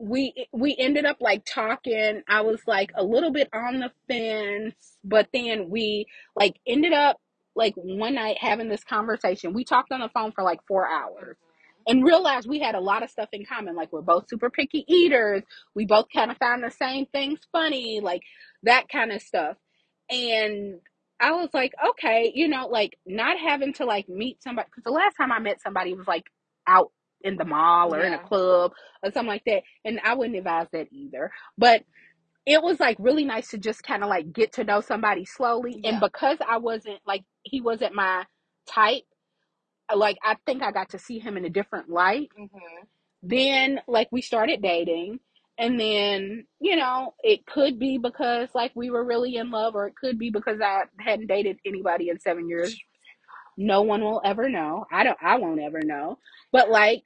we 0.00 0.46
we 0.52 0.76
ended 0.78 1.06
up 1.06 1.18
like 1.20 1.44
talking. 1.46 2.22
I 2.28 2.42
was 2.42 2.60
like 2.66 2.92
a 2.96 3.04
little 3.04 3.32
bit 3.32 3.48
on 3.54 3.80
the 3.80 3.92
fence, 4.08 4.74
but 5.04 5.28
then 5.32 5.70
we 5.70 6.06
like 6.36 6.56
ended 6.66 6.92
up 6.94 7.18
like 7.54 7.74
one 7.76 8.14
night 8.14 8.38
having 8.40 8.68
this 8.68 8.84
conversation. 8.84 9.52
We 9.52 9.64
talked 9.64 9.92
on 9.92 10.00
the 10.00 10.10
phone 10.10 10.32
for 10.32 10.44
like 10.44 10.60
four 10.68 10.88
hours 10.88 11.36
and 11.86 12.04
realized 12.04 12.48
we 12.48 12.60
had 12.60 12.74
a 12.74 12.80
lot 12.80 13.02
of 13.02 13.10
stuff 13.10 13.30
in 13.32 13.44
common. 13.46 13.76
Like 13.76 13.92
we're 13.92 14.02
both 14.02 14.28
super 14.28 14.50
picky 14.50 14.84
eaters. 14.88 15.42
We 15.74 15.86
both 15.86 16.06
kind 16.14 16.30
of 16.30 16.38
found 16.38 16.62
the 16.64 16.70
same 16.70 17.06
things 17.06 17.40
funny, 17.52 18.00
like 18.00 18.22
that 18.64 18.88
kind 18.90 19.12
of 19.12 19.22
stuff. 19.22 19.56
And 20.10 20.80
I 21.20 21.32
was 21.32 21.50
like, 21.52 21.72
okay, 21.90 22.32
you 22.34 22.48
know, 22.48 22.66
like 22.68 22.98
not 23.06 23.38
having 23.38 23.74
to 23.74 23.84
like 23.84 24.08
meet 24.08 24.42
somebody 24.42 24.68
because 24.70 24.84
the 24.84 24.90
last 24.90 25.16
time 25.16 25.32
I 25.32 25.38
met 25.40 25.62
somebody 25.62 25.94
was 25.94 26.06
like 26.06 26.24
out 26.66 26.90
in 27.24 27.36
the 27.36 27.44
mall 27.44 27.94
or 27.94 28.04
in 28.04 28.14
a 28.14 28.18
Yeah. 28.18 28.28
club 28.28 28.72
or 29.02 29.12
something 29.12 29.28
like 29.28 29.44
that. 29.46 29.62
And 29.84 30.00
I 30.04 30.14
wouldn't 30.14 30.38
advise 30.38 30.68
that 30.72 30.88
either. 30.92 31.32
But 31.58 31.84
it 32.46 32.62
was 32.62 32.80
like 32.80 32.96
really 33.00 33.24
nice 33.24 33.50
to 33.50 33.58
just 33.58 33.82
kind 33.84 34.02
of 34.04 34.08
like 34.10 34.32
get 34.32 34.52
to 34.54 34.64
know 34.64 34.80
somebody 34.80 35.24
slowly. 35.26 35.80
And 35.84 36.00
Yeah. 36.00 36.00
because 36.00 36.38
I 36.48 36.58
wasn't 36.58 37.00
like 37.06 37.24
he 37.44 37.60
wasn't 37.60 37.94
my 37.94 38.26
type, 38.68 39.04
like 39.94 40.18
I 40.24 40.36
think 40.46 40.62
I 40.62 40.72
got 40.72 40.90
to 40.90 40.98
see 40.98 41.18
him 41.18 41.36
in 41.36 41.44
a 41.44 41.50
different 41.50 41.90
light. 41.90 42.30
Mhm. 42.38 42.88
Then 43.22 43.80
like 43.88 44.08
we 44.12 44.22
started 44.22 44.62
dating 44.62 45.20
And 45.58 45.78
then, 45.78 46.46
you 46.60 46.76
know, 46.76 47.14
it 47.22 47.46
could 47.46 47.78
be 47.78 47.98
because 47.98 48.48
like 48.54 48.72
we 48.74 48.90
were 48.90 49.04
really 49.04 49.36
in 49.36 49.50
love, 49.50 49.74
or 49.76 49.86
it 49.88 49.94
could 49.96 50.18
be 50.18 50.30
because 50.30 50.60
I 50.60 50.84
hadn't 50.98 51.28
dated 51.28 51.58
anybody 51.66 52.08
in 52.08 52.18
seven 52.20 52.48
years. 52.48 52.76
No 53.60 53.82
one 53.82 54.02
will 54.02 54.22
ever 54.24 54.48
know. 54.48 54.86
I 54.90 55.04
don't 55.04 55.18
I 55.22 55.38
won't 55.38 55.60
ever 55.60 55.82
know. 55.84 56.18
But 56.52 56.70
like 56.70 57.02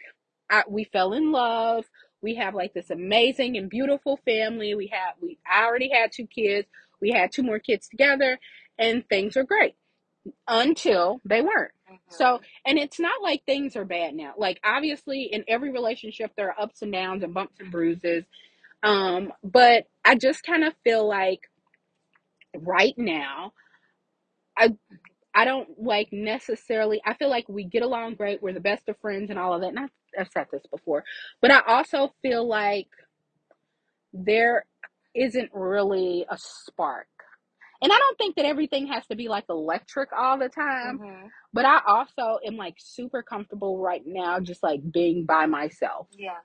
I, 0.51 0.62
we 0.69 0.85
fell 0.85 1.12
in 1.14 1.33
love. 1.33 1.85
We 2.23 2.37
have 2.37 2.55
like 2.55 2.75
this 2.75 2.90
amazing 2.90 3.57
and 3.59 3.69
beautiful 3.69 4.19
family. 4.25 4.75
We 4.77 4.87
have 4.88 5.17
we 5.21 5.38
I 5.51 5.64
already 5.67 5.90
had 5.90 6.12
two 6.12 6.29
kids. 6.29 6.69
We 7.01 7.11
had 7.11 7.33
two 7.33 7.43
more 7.43 7.59
kids 7.59 7.88
together 7.88 8.38
and 8.79 9.09
things 9.09 9.37
are 9.37 9.45
great 9.45 9.75
until 10.49 11.21
they 11.25 11.43
weren't. 11.43 11.73
Mhm. 11.90 11.99
So, 12.11 12.40
and 12.67 12.79
it's 12.79 13.01
not 13.01 13.23
like 13.23 13.45
things 13.47 13.77
are 13.77 13.85
bad 13.85 14.14
now. 14.14 14.35
Like 14.38 14.61
obviously 14.64 15.25
in 15.25 15.45
every 15.49 15.73
relationship 15.73 16.33
there 16.37 16.51
are 16.51 16.61
ups 16.62 16.83
and 16.83 16.93
downs 16.93 17.25
and 17.25 17.35
bumps 17.35 17.61
and 17.61 17.73
bruises. 17.73 18.25
Um, 18.83 19.33
but 19.43 19.87
I 20.05 20.17
just 20.17 20.45
kind 20.45 20.64
of 20.64 20.75
feel 20.85 21.07
like 21.09 21.43
right 22.57 22.95
now 22.99 23.53
I 24.57 24.75
I 25.35 25.44
don't 25.44 25.68
like 25.83 26.09
necessarily 26.12 27.01
I 27.05 27.14
feel 27.14 27.29
like 27.31 27.49
we 27.49 27.64
get 27.64 27.83
along 27.83 28.14
great, 28.14 28.42
we're 28.42 28.53
the 28.53 28.61
best 28.61 28.88
of 28.88 28.97
friends 28.99 29.31
and 29.31 29.38
all 29.38 29.55
of 29.55 29.61
that. 29.62 29.68
And 29.68 29.79
I've, 29.81 29.90
I've 30.18 30.29
said 30.33 30.47
this 30.53 30.62
before. 30.70 31.05
But 31.40 31.51
I 31.51 31.61
also 31.66 32.14
feel 32.23 32.47
like 32.47 32.88
there 34.12 34.64
isn't 35.14 35.51
really 35.53 36.25
a 36.31 36.38
spark. 36.38 37.07
And 37.83 37.92
I 37.92 37.99
don't 37.99 38.16
think 38.16 38.37
that 38.37 38.47
everything 38.47 38.87
has 38.87 39.07
to 39.09 39.16
be 39.16 39.29
like 39.29 39.44
electric 39.51 40.11
all 40.16 40.38
the 40.38 40.49
time. 40.49 40.99
Mhm. 40.99 41.29
But 41.53 41.66
I 41.66 41.81
also 41.87 42.38
am 42.47 42.57
like 42.57 42.77
super 42.79 43.23
comfortable 43.23 43.79
right 43.79 44.03
now, 44.07 44.40
just 44.40 44.62
like 44.62 44.81
being 44.90 45.27
by 45.27 45.47
myself. 45.47 46.09
Yeah. 46.12 46.38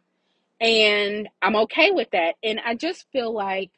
And 0.60 1.30
I'm 1.41 1.56
okay 1.56 1.91
with 1.91 2.10
that. 2.12 2.36
And 2.43 2.60
I 2.60 2.75
just 2.75 3.06
feel 3.12 3.32
like 3.34 3.71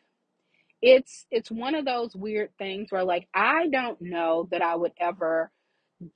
it's 0.82 1.26
it's 1.32 1.52
one 1.52 1.76
of 1.76 1.86
those 1.86 2.16
weird 2.16 2.52
things 2.58 2.92
where 2.92 3.04
like 3.06 3.28
I 3.36 3.68
don't 3.70 4.02
know 4.02 4.48
that 4.52 4.62
I 4.64 4.76
would 4.76 4.94
ever 5.00 5.52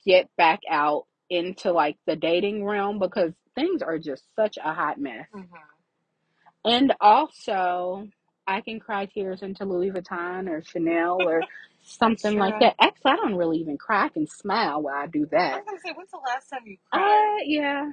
get 0.06 0.28
back 0.38 0.60
out 0.70 1.06
into 1.30 1.72
like 1.72 1.96
the 2.06 2.16
dating 2.16 2.64
realm 2.64 2.98
because 2.98 3.32
things 3.56 3.82
are 3.82 3.98
just 3.98 4.24
such 4.36 4.58
a 4.58 4.74
hot 4.74 5.00
mess. 5.00 5.28
Mhm. 5.34 5.62
And 6.64 6.94
also 7.00 8.08
I 8.46 8.62
can 8.62 8.80
cry 8.80 9.06
tears 9.06 9.42
into 9.42 9.66
Louis 9.66 9.90
Vuitton 9.92 10.48
or 10.50 10.62
Chanel 10.64 11.28
or 11.28 11.46
something 11.82 12.38
like 12.38 12.58
Sure. 12.58 12.60
that. 12.60 12.76
Actually, 12.80 13.12
I 13.12 13.16
don't 13.16 13.36
really 13.36 13.58
even 13.58 13.78
cry. 13.78 14.06
I 14.06 14.10
can 14.10 14.26
smile 14.28 14.82
while 14.82 14.96
I 14.96 15.08
do 15.08 15.26
I 15.26 15.30
that. 15.32 15.58
was 15.58 15.66
gonna 15.66 15.80
say, 15.80 15.92
when's 15.92 16.10
the 16.10 16.18
last 16.18 16.48
time 16.50 16.62
you 16.66 16.78
cried? 16.90 17.30
Uh, 17.38 17.44
yeah. 17.44 17.90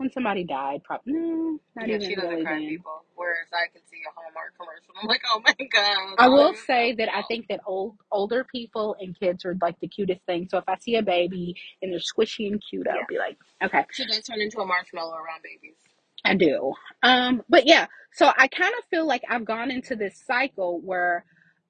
When 0.00 0.10
somebody 0.12 0.44
died, 0.44 0.82
probably. 0.82 1.12
No, 1.12 1.58
not 1.76 1.86
yeah, 1.86 1.96
even 1.98 2.08
she 2.08 2.14
doesn't 2.14 2.30
really 2.30 2.42
cry, 2.44 2.58
then. 2.58 2.68
people. 2.70 3.04
Whereas 3.16 3.48
I 3.52 3.68
can 3.70 3.82
see 3.86 4.00
a 4.08 4.12
Hallmark 4.18 4.54
commercial. 4.58 4.94
I'm 4.98 5.08
like, 5.08 5.20
oh 5.30 5.42
my 5.44 5.54
god. 5.70 6.16
I 6.18 6.28
will 6.30 6.54
say 6.54 6.94
that 6.94 7.14
I 7.14 7.22
think 7.28 7.48
that 7.48 7.60
old 7.66 7.96
older 8.10 8.44
people 8.50 8.96
and 8.98 9.14
kids 9.20 9.44
are 9.44 9.54
like 9.60 9.78
the 9.80 9.88
cutest 9.88 10.22
thing. 10.24 10.48
So 10.50 10.56
if 10.56 10.64
I 10.68 10.78
see 10.78 10.96
a 10.96 11.02
baby 11.02 11.54
and 11.82 11.92
they're 11.92 12.00
squishy 12.00 12.48
and 12.50 12.62
cute, 12.66 12.86
I'll 12.88 12.96
Yeah. 12.96 13.04
be 13.10 13.18
like, 13.18 13.36
okay, 13.62 13.84
She 13.92 14.06
does 14.06 14.22
turn 14.24 14.40
into 14.40 14.60
a 14.60 14.66
marshmallow 14.66 15.16
around 15.16 15.42
babies. 15.44 15.76
I 16.24 16.34
do. 16.34 16.72
Um, 17.02 17.42
but 17.50 17.66
yeah, 17.66 17.86
so 18.14 18.32
I 18.34 18.48
kind 18.48 18.74
of 18.78 18.84
feel 18.90 19.06
like 19.06 19.22
I've 19.28 19.44
gone 19.44 19.70
into 19.70 19.96
this 19.96 20.16
cycle 20.26 20.80
where 20.80 21.26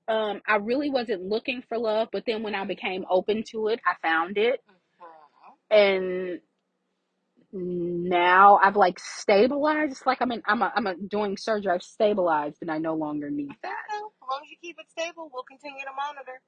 um 0.08 0.40
I 0.46 0.56
really 0.56 0.90
wasn't 0.90 1.24
looking 1.24 1.62
for 1.68 1.78
love, 1.78 2.08
but 2.12 2.24
then 2.26 2.44
when 2.44 2.54
I 2.54 2.64
became 2.64 3.06
open 3.10 3.42
to 3.50 3.68
it, 3.68 3.80
I 3.86 3.94
found 4.06 4.38
it. 4.38 4.60
Mhm. 4.68 5.58
And 5.70 6.40
now 7.52 8.58
I've 8.62 8.76
like 8.76 8.98
stabilized. 8.98 9.92
It's 9.92 10.06
like 10.06 10.18
I'm 10.20 10.32
in, 10.32 10.42
I'm 10.46 10.62
a, 10.62 10.72
I'm 10.74 10.86
a 10.86 10.94
doing 10.96 11.36
surgery. 11.36 11.72
I've 11.72 11.82
stabilized 11.82 12.58
and 12.60 12.70
I 12.70 12.78
no 12.78 12.94
longer 12.94 13.30
need 13.30 13.52
that. 13.62 13.72
Okay, 13.90 13.96
as 13.98 14.28
long 14.30 14.40
as 14.42 14.50
you 14.50 14.56
keep 14.60 14.76
it 14.78 14.86
stable, 14.90 15.30
we'll 15.32 15.44
continue 15.44 15.84
to 15.84 15.92
monitor. 15.96 16.40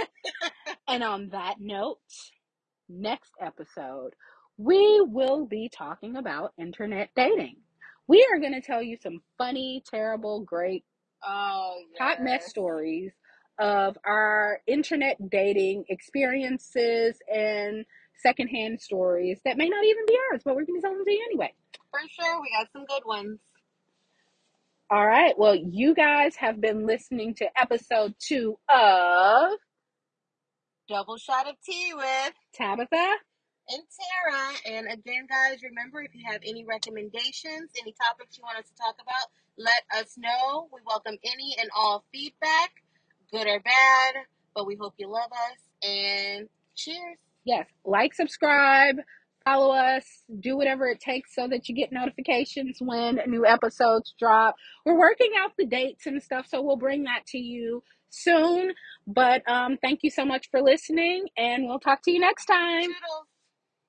And 0.88 1.02
on 1.02 1.28
that 1.30 1.56
note, 1.60 1.98
next 2.88 3.32
episode, 3.40 4.14
we 4.56 5.00
will 5.04 5.46
be 5.46 5.68
talking 5.68 6.16
about 6.16 6.52
internet 6.58 7.10
dating. 7.16 7.56
We 8.06 8.26
are 8.32 8.38
going 8.38 8.54
to 8.54 8.60
tell 8.60 8.82
you 8.82 8.96
some 9.02 9.20
funny, 9.36 9.82
terrible, 9.90 10.42
great, 10.44 10.84
oh, 11.26 11.74
yes. 11.92 11.98
hot 12.00 12.22
mess 12.22 12.48
stories 12.48 13.12
of 13.58 13.98
our 14.06 14.60
internet 14.68 15.16
dating 15.28 15.84
experiences 15.88 17.18
and 17.34 17.84
secondhand 18.22 18.80
stories 18.80 19.40
that 19.44 19.56
may 19.56 19.68
not 19.68 19.84
even 19.84 20.04
be 20.06 20.16
ours, 20.32 20.42
but 20.44 20.54
we're 20.56 20.64
going 20.64 20.80
to 20.80 20.82
tell 20.82 20.94
them 20.94 21.04
to 21.04 21.10
you 21.12 21.24
anyway. 21.30 21.52
For 21.90 22.00
sure, 22.18 22.40
we 22.40 22.50
got 22.58 22.68
some 22.72 22.84
good 22.86 23.02
ones. 23.06 23.38
All 24.90 25.04
right. 25.06 25.36
Well, 25.36 25.54
you 25.56 25.94
guys 25.94 26.36
have 26.36 26.60
been 26.60 26.86
listening 26.86 27.34
to 27.36 27.46
episode 27.60 28.14
two 28.20 28.58
of 28.68 29.52
Double 30.88 31.16
shot 31.16 31.48
of 31.48 31.56
tea 31.64 31.92
with 31.94 32.32
Tabitha. 32.52 33.14
and 33.68 33.82
Tara. 33.90 34.52
And 34.76 34.86
again, 34.86 35.26
guys, 35.28 35.58
remember 35.64 36.00
if 36.02 36.14
you 36.14 36.22
have 36.30 36.40
any 36.46 36.64
recommendations, 36.64 37.70
any 37.80 37.92
topics 38.00 38.38
you 38.38 38.44
want 38.44 38.58
us 38.58 38.66
to 38.70 38.76
talk 38.76 38.94
about, 39.02 39.26
let 39.58 39.82
us 40.00 40.14
know. 40.16 40.68
We 40.72 40.78
welcome 40.86 41.16
any 41.24 41.56
and 41.60 41.68
all 41.76 42.04
feedback, 42.12 42.70
good 43.32 43.48
or 43.48 43.58
bad, 43.58 44.14
but 44.54 44.68
we 44.68 44.76
hope 44.80 44.94
you 44.98 45.08
love 45.08 45.32
us. 45.32 45.88
And 45.88 46.48
cheers. 46.76 47.18
Yes, 47.46 47.66
like, 47.84 48.12
subscribe, 48.12 48.96
follow 49.44 49.72
us, 49.72 50.04
do 50.40 50.56
whatever 50.56 50.88
it 50.88 51.00
takes 51.00 51.34
so 51.34 51.46
that 51.48 51.68
you 51.68 51.76
get 51.76 51.92
notifications 51.92 52.78
when 52.80 53.20
new 53.28 53.46
episodes 53.46 54.14
drop. 54.18 54.56
We're 54.84 54.98
working 54.98 55.30
out 55.40 55.52
the 55.56 55.64
dates 55.64 56.06
and 56.06 56.20
stuff, 56.22 56.46
so 56.48 56.60
we'll 56.60 56.76
bring 56.76 57.04
that 57.04 57.24
to 57.28 57.38
you 57.38 57.84
soon. 58.10 58.72
But 59.06 59.48
um, 59.48 59.78
thank 59.80 60.00
you 60.02 60.10
so 60.10 60.24
much 60.24 60.48
for 60.50 60.60
listening, 60.60 61.26
and 61.38 61.68
we'll 61.68 61.78
talk 61.78 62.02
to 62.02 62.10
you 62.10 62.18
next 62.18 62.46
time. 62.46 62.82
Toodles. 62.82 63.25